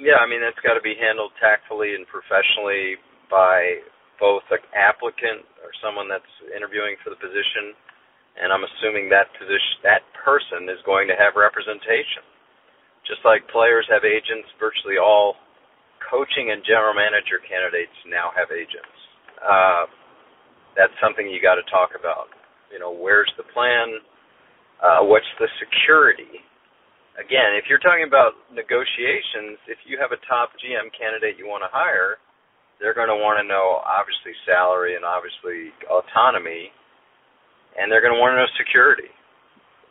Yeah, 0.00 0.18
I 0.18 0.26
mean 0.26 0.42
that's 0.42 0.58
got 0.66 0.74
to 0.74 0.82
be 0.82 0.98
handled 0.98 1.30
tactfully 1.38 1.94
and 1.94 2.02
professionally 2.10 2.98
by 3.30 3.78
both 4.18 4.42
an 4.50 4.62
applicant 4.74 5.46
or 5.62 5.70
someone 5.78 6.10
that's 6.10 6.28
interviewing 6.50 6.98
for 7.02 7.14
the 7.14 7.20
position, 7.20 7.74
and 8.40 8.50
I'm 8.50 8.66
assuming 8.66 9.06
that 9.14 9.30
position 9.38 9.86
that 9.86 10.02
person 10.18 10.66
is 10.66 10.82
going 10.82 11.06
to 11.12 11.16
have 11.18 11.38
representation. 11.38 12.26
Just 13.06 13.22
like 13.22 13.44
players 13.52 13.86
have 13.92 14.02
agents, 14.02 14.48
virtually 14.58 14.96
all 14.98 15.36
coaching 16.08 16.52
and 16.52 16.62
general 16.64 16.94
manager 16.94 17.40
candidates 17.42 17.94
now 18.06 18.30
have 18.36 18.52
agents. 18.52 18.98
Uh, 19.40 19.84
that's 20.76 20.94
something 21.00 21.26
you 21.28 21.40
got 21.40 21.56
to 21.56 21.66
talk 21.70 21.96
about. 21.96 22.32
You 22.72 22.78
know, 22.78 22.90
where's 22.90 23.30
the 23.36 23.46
plan? 23.54 24.00
Uh, 24.82 25.06
what's 25.06 25.28
the 25.38 25.48
security? 25.62 26.42
again, 27.18 27.54
if 27.54 27.70
you're 27.70 27.82
talking 27.82 28.06
about 28.06 28.34
negotiations, 28.50 29.58
if 29.70 29.78
you 29.86 29.98
have 29.98 30.10
a 30.10 30.20
top 30.26 30.54
GM 30.58 30.90
candidate 30.94 31.38
you 31.38 31.46
want 31.46 31.62
to 31.62 31.70
hire, 31.70 32.18
they're 32.82 32.94
going 32.96 33.10
to 33.10 33.18
want 33.18 33.38
to 33.38 33.46
know 33.46 33.80
obviously 33.86 34.34
salary 34.42 34.98
and 34.98 35.06
obviously 35.06 35.70
autonomy, 35.86 36.74
and 37.78 37.90
they're 37.90 38.02
going 38.02 38.14
to 38.14 38.20
want 38.20 38.34
to 38.34 38.38
know 38.42 38.50
security. 38.58 39.10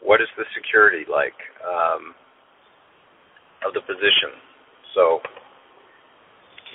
What 0.04 0.20
is 0.20 0.28
the 0.36 0.44
security 0.52 1.08
like 1.08 1.36
um, 1.64 2.12
of 3.64 3.72
the 3.72 3.84
position? 3.88 4.36
So, 4.92 5.24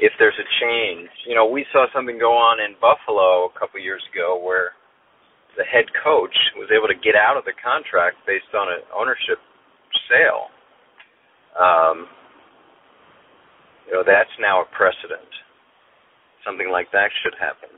if 0.01 0.13
there's 0.19 0.39
a 0.39 0.49
change, 0.63 1.11
you 1.27 1.35
know, 1.35 1.47
we 1.47 1.67
saw 1.73 1.87
something 1.95 2.19
go 2.19 2.33
on 2.33 2.63
in 2.63 2.79
Buffalo 2.79 3.51
a 3.51 3.53
couple 3.59 3.81
years 3.81 4.03
ago 4.13 4.39
where 4.39 4.73
the 5.59 5.65
head 5.67 5.87
coach 6.05 6.35
was 6.55 6.71
able 6.71 6.87
to 6.87 6.95
get 6.95 7.19
out 7.19 7.37
of 7.37 7.45
the 7.45 7.55
contract 7.59 8.23
based 8.27 8.55
on 8.55 8.71
an 8.71 8.83
ownership 8.95 9.43
sale. 10.07 10.55
Um, 11.59 12.07
you 13.87 13.93
know, 13.95 14.05
that's 14.07 14.31
now 14.39 14.63
a 14.63 14.67
precedent. 14.71 15.27
Something 16.47 16.71
like 16.71 16.87
that 16.93 17.11
should 17.25 17.35
happen. 17.35 17.75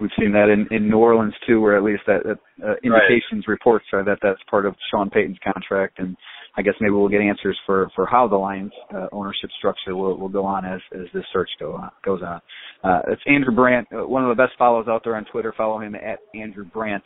We've 0.00 0.12
seen 0.18 0.32
that 0.32 0.48
in, 0.48 0.68
in 0.74 0.88
New 0.88 0.98
Orleans 0.98 1.34
too, 1.46 1.60
where 1.60 1.76
at 1.76 1.82
least 1.82 2.02
that, 2.06 2.22
that 2.24 2.38
uh, 2.62 2.76
indications 2.84 3.44
right. 3.48 3.56
reports 3.56 3.86
are 3.92 4.04
that 4.04 4.18
that's 4.22 4.40
part 4.50 4.66
of 4.66 4.74
Sean 4.90 5.10
Payton's 5.10 5.38
contract, 5.42 5.98
and 5.98 6.16
I 6.58 6.62
guess 6.62 6.74
maybe 6.80 6.90
we'll 6.90 7.08
get 7.08 7.20
answers 7.20 7.56
for 7.64 7.88
for 7.94 8.04
how 8.04 8.26
the 8.26 8.36
Lions 8.36 8.72
uh, 8.92 9.06
ownership 9.12 9.48
structure 9.58 9.94
will 9.94 10.18
will 10.18 10.28
go 10.28 10.44
on 10.44 10.64
as 10.64 10.80
as 10.92 11.06
this 11.14 11.24
search 11.32 11.48
go 11.60 11.74
on, 11.74 11.90
goes 12.04 12.20
on. 12.22 12.40
Uh, 12.82 13.00
it's 13.12 13.22
Andrew 13.26 13.54
Brandt, 13.54 13.86
uh, 13.92 14.06
one 14.06 14.24
of 14.24 14.36
the 14.36 14.42
best 14.42 14.58
follows 14.58 14.86
out 14.88 15.02
there 15.04 15.14
on 15.16 15.24
Twitter. 15.26 15.54
Follow 15.56 15.80
him 15.80 15.94
at 15.94 16.18
Andrew 16.34 16.64
Brandt 16.64 17.04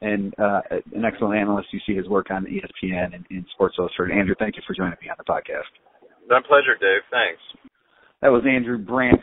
and 0.00 0.34
uh, 0.38 0.60
an 0.94 1.04
excellent 1.04 1.38
analyst. 1.38 1.68
You 1.72 1.80
see 1.86 1.94
his 1.94 2.08
work 2.08 2.30
on 2.30 2.46
ESPN 2.46 3.14
and, 3.14 3.24
and 3.30 3.44
Sports 3.52 3.76
Illustrated. 3.78 4.16
Andrew, 4.16 4.34
thank 4.38 4.56
you 4.56 4.62
for 4.66 4.74
joining 4.74 4.96
me 5.02 5.08
on 5.10 5.16
the 5.18 5.24
podcast. 5.24 5.68
My 6.28 6.40
pleasure, 6.46 6.76
Dave. 6.80 7.02
Thanks. 7.10 7.72
That 8.22 8.28
was 8.28 8.44
Andrew 8.48 8.78
Brandt, 8.78 9.20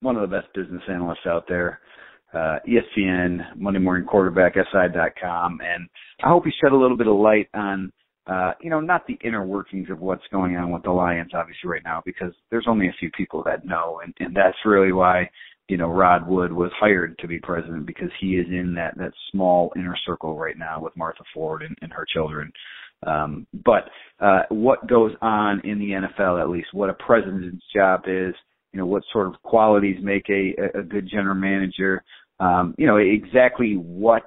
one 0.00 0.16
of 0.16 0.28
the 0.28 0.36
best 0.36 0.52
business 0.54 0.82
analysts 0.88 1.26
out 1.26 1.44
there. 1.48 1.80
Uh, 2.32 2.58
ESPN, 2.66 3.56
Monday 3.56 3.78
Morning 3.78 4.06
Quarterback, 4.06 4.54
SI.com, 4.54 5.58
and 5.60 5.88
I 6.24 6.28
hope 6.28 6.44
he 6.44 6.50
shed 6.62 6.72
a 6.72 6.76
little 6.76 6.96
bit 6.96 7.06
of 7.06 7.16
light 7.16 7.48
on, 7.52 7.92
uh, 8.26 8.52
you 8.60 8.70
know, 8.70 8.80
not 8.80 9.06
the 9.06 9.18
inner 9.24 9.44
workings 9.44 9.90
of 9.90 10.00
what's 10.00 10.22
going 10.30 10.56
on 10.56 10.70
with 10.70 10.82
the 10.84 10.90
Lions, 10.90 11.32
obviously, 11.34 11.68
right 11.68 11.82
now, 11.84 12.02
because 12.04 12.32
there's 12.50 12.66
only 12.68 12.88
a 12.88 12.94
few 13.00 13.10
people 13.16 13.42
that 13.44 13.64
know, 13.64 14.00
and, 14.02 14.14
and 14.20 14.34
that's 14.34 14.56
really 14.64 14.92
why 14.92 15.28
you 15.68 15.76
know, 15.76 15.88
Rod 15.88 16.26
Wood 16.28 16.52
was 16.52 16.70
hired 16.78 17.18
to 17.18 17.26
be 17.26 17.38
president 17.38 17.86
because 17.86 18.10
he 18.20 18.36
is 18.36 18.46
in 18.48 18.74
that 18.74 18.96
that 18.98 19.12
small 19.30 19.72
inner 19.76 19.96
circle 20.04 20.36
right 20.36 20.58
now 20.58 20.80
with 20.80 20.96
Martha 20.96 21.24
Ford 21.32 21.62
and, 21.62 21.74
and 21.80 21.92
her 21.92 22.04
children. 22.12 22.52
Um, 23.06 23.46
but 23.64 23.84
uh, 24.20 24.42
what 24.50 24.86
goes 24.86 25.12
on 25.22 25.60
in 25.64 25.78
the 25.78 25.90
NFL, 25.90 26.40
at 26.40 26.50
least, 26.50 26.68
what 26.72 26.90
a 26.90 26.94
president's 26.94 27.64
job 27.74 28.02
is, 28.06 28.34
you 28.72 28.78
know, 28.78 28.86
what 28.86 29.02
sort 29.12 29.26
of 29.26 29.42
qualities 29.42 29.96
make 30.02 30.28
a, 30.28 30.78
a 30.78 30.82
good 30.82 31.08
general 31.10 31.34
manager, 31.34 32.04
um, 32.38 32.74
you 32.76 32.86
know, 32.86 32.98
exactly 32.98 33.74
what 33.74 34.26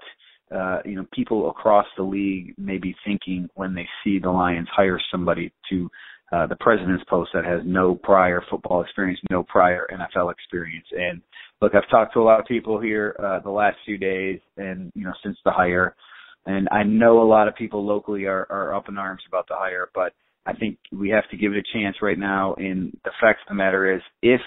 uh, 0.54 0.80
you 0.86 0.96
know 0.96 1.06
people 1.14 1.50
across 1.50 1.86
the 1.98 2.04
league 2.04 2.54
may 2.58 2.78
be 2.78 2.96
thinking 3.06 3.50
when 3.56 3.74
they 3.74 3.88
see 4.04 4.20
the 4.20 4.30
Lions 4.30 4.68
hire 4.72 5.00
somebody 5.12 5.52
to 5.70 5.90
uh, 6.32 6.48
the 6.48 6.56
president's 6.56 7.04
post 7.10 7.30
that 7.34 7.46
has 7.46 7.62
no 7.66 7.96
prior 7.96 8.44
football 8.50 8.82
experience, 8.82 9.20
no 9.30 9.44
prior 9.44 9.88
NFL 9.94 10.32
experience. 10.32 10.86
And 10.92 11.22
look, 11.62 11.74
I've 11.76 11.90
talked 11.90 12.14
to 12.14 12.20
a 12.20 12.24
lot 12.24 12.40
of 12.40 12.46
people 12.46 12.80
here 12.80 13.16
uh, 13.20 13.40
the 13.40 13.52
last 13.52 13.78
few 13.86 13.98
days, 13.98 14.40
and 14.58 14.92
you 14.96 15.04
know 15.04 15.14
since 15.24 15.38
the 15.46 15.52
hire, 15.52 15.96
and 16.46 16.68
I 16.72 16.84
know 16.84 17.22
a 17.22 17.28
lot 17.30 17.48
of 17.48 17.56
people 17.56 17.86
locally 17.86 18.26
are, 18.26 18.48
are 18.50 18.76
up 18.76 18.90
in 18.90 18.98
arms 18.98 19.22
about 19.28 19.48
the 19.48 19.56
hire, 19.56 19.90
but 19.94 20.14
I 20.46 20.54
think 20.54 20.78
we 20.92 21.10
have 21.10 21.28
to 21.32 21.38
give 21.38 21.54
it 21.54 21.58
a 21.58 21.78
chance 21.78 21.98
right 22.02 22.20
now. 22.20 22.54
And 22.56 22.96
the 23.04 23.12
fact 23.20 23.42
of 23.42 23.50
the 23.50 23.56
matter 23.56 23.96
is, 23.96 24.02
if 24.22 24.42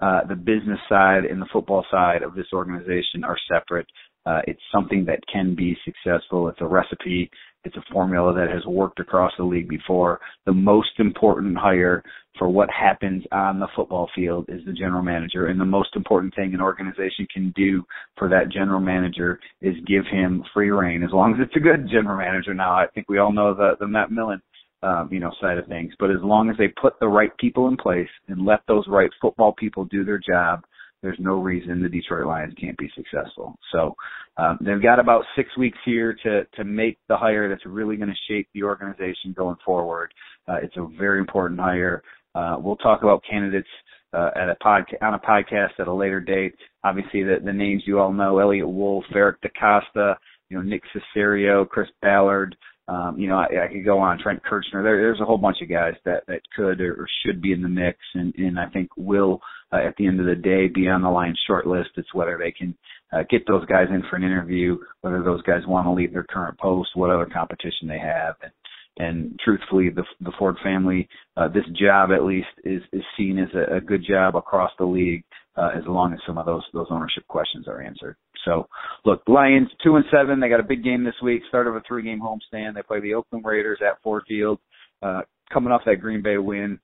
uh, 0.00 0.20
the 0.28 0.36
business 0.36 0.78
side 0.88 1.24
and 1.24 1.40
the 1.40 1.48
football 1.52 1.84
side 1.90 2.22
of 2.22 2.34
this 2.34 2.46
organization 2.52 3.24
are 3.24 3.36
separate, 3.52 3.86
uh, 4.28 4.40
it's 4.46 4.60
something 4.72 5.04
that 5.06 5.20
can 5.32 5.54
be 5.54 5.76
successful. 5.84 6.48
It's 6.48 6.60
a 6.60 6.66
recipe 6.66 7.30
it's 7.64 7.76
a 7.76 7.92
formula 7.92 8.32
that 8.34 8.50
has 8.50 8.64
worked 8.66 9.00
across 9.00 9.32
the 9.36 9.44
league 9.44 9.68
before. 9.68 10.20
The 10.46 10.52
most 10.52 10.98
important 10.98 11.58
hire 11.58 12.02
for 12.38 12.48
what 12.48 12.70
happens 12.70 13.24
on 13.32 13.58
the 13.58 13.66
football 13.74 14.08
field 14.14 14.46
is 14.48 14.64
the 14.64 14.72
general 14.72 15.02
manager. 15.02 15.48
And 15.48 15.60
the 15.60 15.64
most 15.64 15.90
important 15.96 16.34
thing 16.34 16.54
an 16.54 16.60
organization 16.60 17.26
can 17.32 17.52
do 17.56 17.84
for 18.16 18.28
that 18.28 18.52
general 18.52 18.80
manager 18.80 19.40
is 19.60 19.74
give 19.86 20.04
him 20.10 20.44
free 20.54 20.70
reign, 20.70 21.02
as 21.02 21.10
long 21.12 21.34
as 21.34 21.40
it's 21.42 21.56
a 21.56 21.60
good 21.60 21.88
general 21.90 22.16
manager. 22.16 22.54
Now, 22.54 22.72
I 22.72 22.86
think 22.94 23.08
we 23.08 23.18
all 23.18 23.32
know 23.32 23.54
the, 23.54 23.72
the 23.80 23.88
Matt 23.88 24.12
Millen 24.12 24.40
um, 24.82 25.08
you 25.10 25.18
know, 25.18 25.32
side 25.40 25.58
of 25.58 25.66
things. 25.66 25.92
But 25.98 26.10
as 26.10 26.22
long 26.22 26.50
as 26.50 26.56
they 26.56 26.68
put 26.80 26.94
the 27.00 27.08
right 27.08 27.36
people 27.38 27.66
in 27.66 27.76
place 27.76 28.08
and 28.28 28.46
let 28.46 28.60
those 28.68 28.84
right 28.86 29.10
football 29.20 29.52
people 29.58 29.84
do 29.86 30.04
their 30.04 30.20
job, 30.24 30.60
there's 31.02 31.18
no 31.20 31.40
reason 31.40 31.82
the 31.82 31.88
Detroit 31.88 32.26
Lions 32.26 32.54
can't 32.60 32.76
be 32.76 32.90
successful. 32.94 33.56
So 33.72 33.94
um, 34.36 34.58
they've 34.60 34.82
got 34.82 34.98
about 34.98 35.24
six 35.36 35.48
weeks 35.56 35.78
here 35.84 36.16
to 36.24 36.44
to 36.56 36.64
make 36.64 36.98
the 37.08 37.16
hire 37.16 37.48
that's 37.48 37.66
really 37.66 37.96
going 37.96 38.08
to 38.08 38.32
shape 38.32 38.48
the 38.54 38.64
organization 38.64 39.32
going 39.36 39.56
forward. 39.64 40.12
Uh, 40.48 40.56
it's 40.62 40.76
a 40.76 40.88
very 40.98 41.20
important 41.20 41.60
hire. 41.60 42.02
Uh, 42.34 42.56
we'll 42.58 42.76
talk 42.76 43.02
about 43.02 43.22
candidates 43.28 43.68
uh, 44.12 44.30
at 44.36 44.48
a 44.48 44.56
podcast 44.64 45.02
on 45.02 45.14
a 45.14 45.18
podcast 45.18 45.78
at 45.78 45.88
a 45.88 45.94
later 45.94 46.20
date. 46.20 46.54
Obviously, 46.84 47.22
the, 47.22 47.36
the 47.44 47.52
names 47.52 47.82
you 47.86 47.98
all 47.98 48.12
know: 48.12 48.38
Eliot 48.38 48.68
Wolf, 48.68 49.04
Eric 49.14 49.38
DeCosta, 49.42 50.16
you 50.48 50.56
know, 50.56 50.62
Nick 50.62 50.82
Caserio, 51.16 51.68
Chris 51.68 51.88
Ballard. 52.02 52.56
Um, 52.88 53.18
you 53.18 53.28
know, 53.28 53.36
I, 53.36 53.66
I 53.66 53.72
could 53.72 53.84
go 53.84 53.98
on. 53.98 54.18
Trent 54.18 54.42
Kirchner. 54.42 54.82
There, 54.82 54.96
there's 54.96 55.20
a 55.20 55.24
whole 55.24 55.38
bunch 55.38 55.58
of 55.62 55.68
guys 55.68 55.94
that 56.04 56.24
that 56.26 56.40
could 56.56 56.80
or, 56.80 57.06
should 57.24 57.42
be 57.42 57.52
in 57.52 57.62
the 57.62 57.68
mix, 57.68 57.98
and 58.14 58.34
and 58.36 58.58
I 58.58 58.66
think 58.70 58.88
will 58.96 59.40
uh, 59.72 59.76
at 59.76 59.94
the 59.96 60.06
end 60.06 60.20
of 60.20 60.26
the 60.26 60.34
day 60.34 60.68
be 60.68 60.88
on 60.88 61.02
the 61.02 61.10
line 61.10 61.34
short 61.46 61.66
list. 61.66 61.90
It's 61.96 62.14
whether 62.14 62.38
they 62.38 62.50
can 62.50 62.76
uh, 63.12 63.24
get 63.28 63.46
those 63.46 63.66
guys 63.66 63.88
in 63.90 64.02
for 64.08 64.16
an 64.16 64.24
interview, 64.24 64.78
whether 65.02 65.22
those 65.22 65.42
guys 65.42 65.66
want 65.66 65.86
to 65.86 65.92
leave 65.92 66.12
their 66.12 66.24
current 66.24 66.58
post, 66.58 66.90
what 66.94 67.10
other 67.10 67.26
competition 67.26 67.88
they 67.88 67.98
have, 67.98 68.36
and 68.42 68.52
and 68.98 69.38
truthfully, 69.44 69.90
the 69.90 70.04
the 70.20 70.32
Ford 70.38 70.56
family, 70.62 71.08
uh, 71.36 71.48
this 71.48 71.64
job 71.78 72.10
at 72.10 72.24
least 72.24 72.48
is 72.64 72.82
is 72.92 73.02
seen 73.16 73.38
as 73.38 73.48
a, 73.54 73.76
a 73.76 73.80
good 73.80 74.04
job 74.08 74.34
across 74.34 74.72
the 74.78 74.84
league, 74.84 75.24
uh, 75.58 75.70
as 75.76 75.84
long 75.86 76.12
as 76.12 76.20
some 76.26 76.38
of 76.38 76.46
those 76.46 76.62
those 76.72 76.86
ownership 76.90 77.26
questions 77.26 77.66
are 77.66 77.82
answered. 77.82 78.16
So, 78.44 78.68
look, 79.04 79.22
Lions 79.26 79.68
two 79.82 79.96
and 79.96 80.04
seven. 80.10 80.40
They 80.40 80.48
got 80.48 80.60
a 80.60 80.64
big 80.64 80.84
game 80.84 81.04
this 81.04 81.14
week. 81.22 81.42
Start 81.48 81.66
of 81.66 81.74
a 81.74 81.82
three 81.86 82.02
game 82.02 82.20
homestand. 82.20 82.74
They 82.74 82.82
play 82.82 83.00
the 83.00 83.14
Oakland 83.14 83.44
Raiders 83.44 83.80
at 83.82 84.00
Ford 84.02 84.22
Field. 84.28 84.58
Uh, 85.02 85.22
coming 85.52 85.72
off 85.72 85.82
that 85.86 86.00
Green 86.00 86.22
Bay 86.22 86.38
win, 86.38 86.78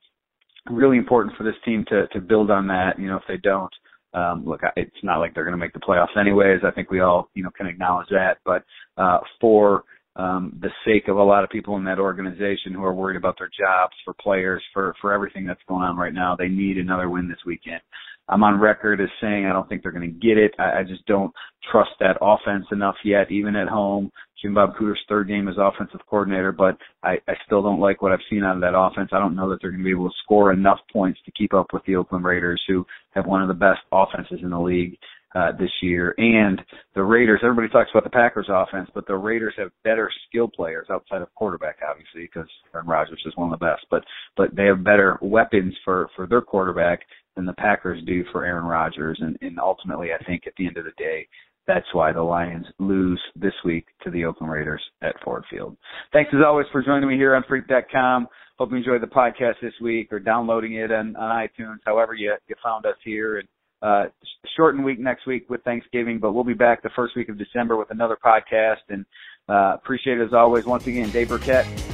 really 0.71 0.99
important 0.99 1.37
for 1.37 1.45
this 1.45 1.55
team 1.65 1.85
to 1.89 2.07
to 2.09 2.21
build 2.21 2.51
on 2.51 2.67
that. 2.69 2.99
You 2.99 3.07
know, 3.07 3.17
if 3.17 3.23
they 3.29 3.37
don't, 3.37 3.73
um, 4.15 4.45
look, 4.47 4.61
it's 4.77 4.91
not 5.03 5.19
like 5.19 5.35
they're 5.35 5.45
going 5.45 5.53
to 5.53 5.59
make 5.59 5.73
the 5.73 5.81
playoffs 5.81 6.19
anyways. 6.19 6.61
I 6.65 6.71
think 6.71 6.91
we 6.91 7.01
all, 7.01 7.29
you 7.35 7.43
know, 7.43 7.51
can 7.57 7.67
acknowledge 7.67 8.09
that. 8.11 8.39
But 8.45 8.65
uh, 8.97 9.19
for 9.41 9.85
um, 10.17 10.57
the 10.61 10.71
sake 10.85 11.09
of 11.09 11.17
a 11.17 11.23
lot 11.23 11.45
of 11.45 11.51
people 11.51 11.77
in 11.77 11.85
that 11.85 11.99
organization 11.99 12.73
who 12.73 12.85
are 12.85 12.95
worried 12.95 13.17
about 13.17 13.37
their 13.39 13.49
jobs, 13.49 13.95
for 14.05 14.15
players, 14.15 14.63
for 14.73 14.95
for 15.01 15.13
everything 15.13 15.45
that's 15.45 15.61
going 15.69 15.83
on 15.83 15.97
right 15.97 16.15
now, 16.15 16.37
they 16.37 16.49
need 16.49 16.79
another 16.79 17.09
win 17.11 17.29
this 17.29 17.45
weekend. 17.45 17.81
I'm 18.29 18.43
on 18.43 18.59
record 18.59 19.01
as 19.01 19.09
saying 19.21 19.45
I 19.45 19.53
don't 19.53 19.69
think 19.69 19.83
they're 19.83 19.93
going 19.93 20.11
to 20.11 20.27
get 20.27 20.39
it. 20.39 20.53
I, 20.59 20.81
I 20.81 20.83
just 20.83 21.05
don't 21.07 21.33
trust 21.71 21.91
that 22.01 22.17
offense 22.23 22.65
enough 22.73 22.97
yet, 23.05 23.31
even 23.31 23.57
at 23.57 23.69
home. 23.69 24.11
Jim 24.41 24.55
Bob 24.55 24.77
Cooter's 24.79 25.01
third 25.09 25.29
game 25.29 25.49
as 25.49 25.57
offensive 25.59 26.01
coordinator, 26.09 26.53
but 26.53 26.77
I, 27.03 27.15
I 27.27 27.35
still 27.47 27.63
don't 27.63 27.81
like 27.81 28.03
what 28.03 28.13
I've 28.13 28.19
seen 28.31 28.45
out 28.45 28.57
of 28.57 28.61
that 28.61 28.77
offense. 28.79 29.11
I 29.13 29.19
don't 29.19 29.37
know 29.37 29.49
that 29.51 29.59
they're 29.61 29.71
going 29.71 29.83
to 29.83 29.85
be 29.85 29.91
able 29.91 30.09
to 30.09 30.17
score 30.23 30.53
enough 30.53 30.81
points 30.93 31.19
to 31.25 31.33
keep 31.33 31.55
up 31.55 31.69
with 31.73 31.83
the 31.87 31.97
Oakland 31.97 32.25
Raiders, 32.25 32.63
who 32.69 32.87
have 33.13 33.27
one 33.27 33.43
of 33.43 33.49
the 33.49 33.55
best 33.55 33.81
offenses 33.91 34.41
in 34.43 34.51
the 34.51 34.61
league 34.61 34.97
uh, 35.35 35.53
this 35.59 35.71
year. 35.83 36.15
And 36.19 36.61
the 36.95 37.03
Raiders, 37.03 37.41
everybody 37.43 37.69
talks 37.69 37.91
about 37.93 38.05
the 38.05 38.11
Packers 38.11 38.49
offense, 38.49 38.89
but 38.95 39.07
the 39.07 39.17
Raiders 39.17 39.55
have 39.59 39.71
better 39.83 40.11
skill 40.29 40.49
players 40.49 40.87
outside 40.91 41.23
of 41.23 41.35
quarterback, 41.35 41.79
obviously, 41.89 42.23
because 42.23 42.49
Aaron 42.75 42.87
Rodgers 42.87 43.23
is 43.27 43.37
one 43.37 43.53
of 43.53 43.59
the 43.59 43.65
best. 43.65 43.87
But 43.91 44.05
but 44.37 44.55
they 44.55 44.67
have 44.67 44.85
better 44.85 45.19
weapons 45.21 45.75
for 45.85 46.09
for 46.17 46.27
their 46.27 46.43
quarterback 46.43 47.01
than 47.37 47.47
the 47.47 47.53
Packers 47.55 48.03
do 48.07 48.25
for 48.33 48.45
Aaron 48.45 48.65
Rodgers. 48.65 49.19
And, 49.21 49.37
and 49.41 49.59
ultimately, 49.59 50.09
I 50.13 50.23
think 50.25 50.47
at 50.47 50.53
the 50.57 50.67
end 50.67 50.77
of 50.77 50.85
the 50.85 50.93
day, 50.97 51.27
that's 51.67 51.87
why 51.93 52.13
the 52.13 52.23
Lions 52.23 52.67
lose 52.79 53.21
this 53.37 53.55
week 53.65 53.87
to 54.03 54.11
the 54.11 54.25
Oakland 54.25 54.53
Raiders 54.53 54.83
at 55.03 55.15
Ford 55.25 55.45
Field. 55.51 55.77
Thanks 56.13 56.31
as 56.35 56.41
always 56.47 56.67
for 56.71 56.83
joining 56.83 57.09
me 57.09 57.17
here 57.17 57.35
on 57.35 57.43
Freep.com. 57.45 58.29
Hope 58.59 58.71
you 58.71 58.77
enjoyed 58.77 59.03
the 59.03 59.07
podcast 59.07 59.55
this 59.61 59.73
week 59.83 60.13
or 60.13 60.21
downloading 60.21 60.75
it 60.75 60.93
on, 60.93 61.17
on 61.17 61.49
iTunes, 61.49 61.79
however 61.85 62.15
you, 62.15 62.35
you 62.47 62.55
found 62.63 62.87
us 62.87 62.95
here. 63.03 63.39
And 63.39 63.49
uh, 63.85 64.07
shortened 64.57 64.85
week 64.85 64.99
next 64.99 65.27
week 65.27 65.49
with 65.51 65.63
Thanksgiving, 65.63 66.19
but 66.19 66.33
we'll 66.33 66.43
be 66.43 66.55
back 66.55 66.83
the 66.83 66.91
first 66.97 67.15
week 67.15 67.29
of 67.29 67.37
December 67.37 67.77
with 67.77 67.91
another 67.91 68.17
podcast. 68.25 68.79
And 68.89 69.05
uh, 69.49 69.75
appreciate 69.75 70.19
it 70.19 70.25
as 70.25 70.33
always. 70.33 70.65
Once 70.65 70.87
again, 70.87 71.11
Dave 71.11 71.29
Birkett. 71.29 71.94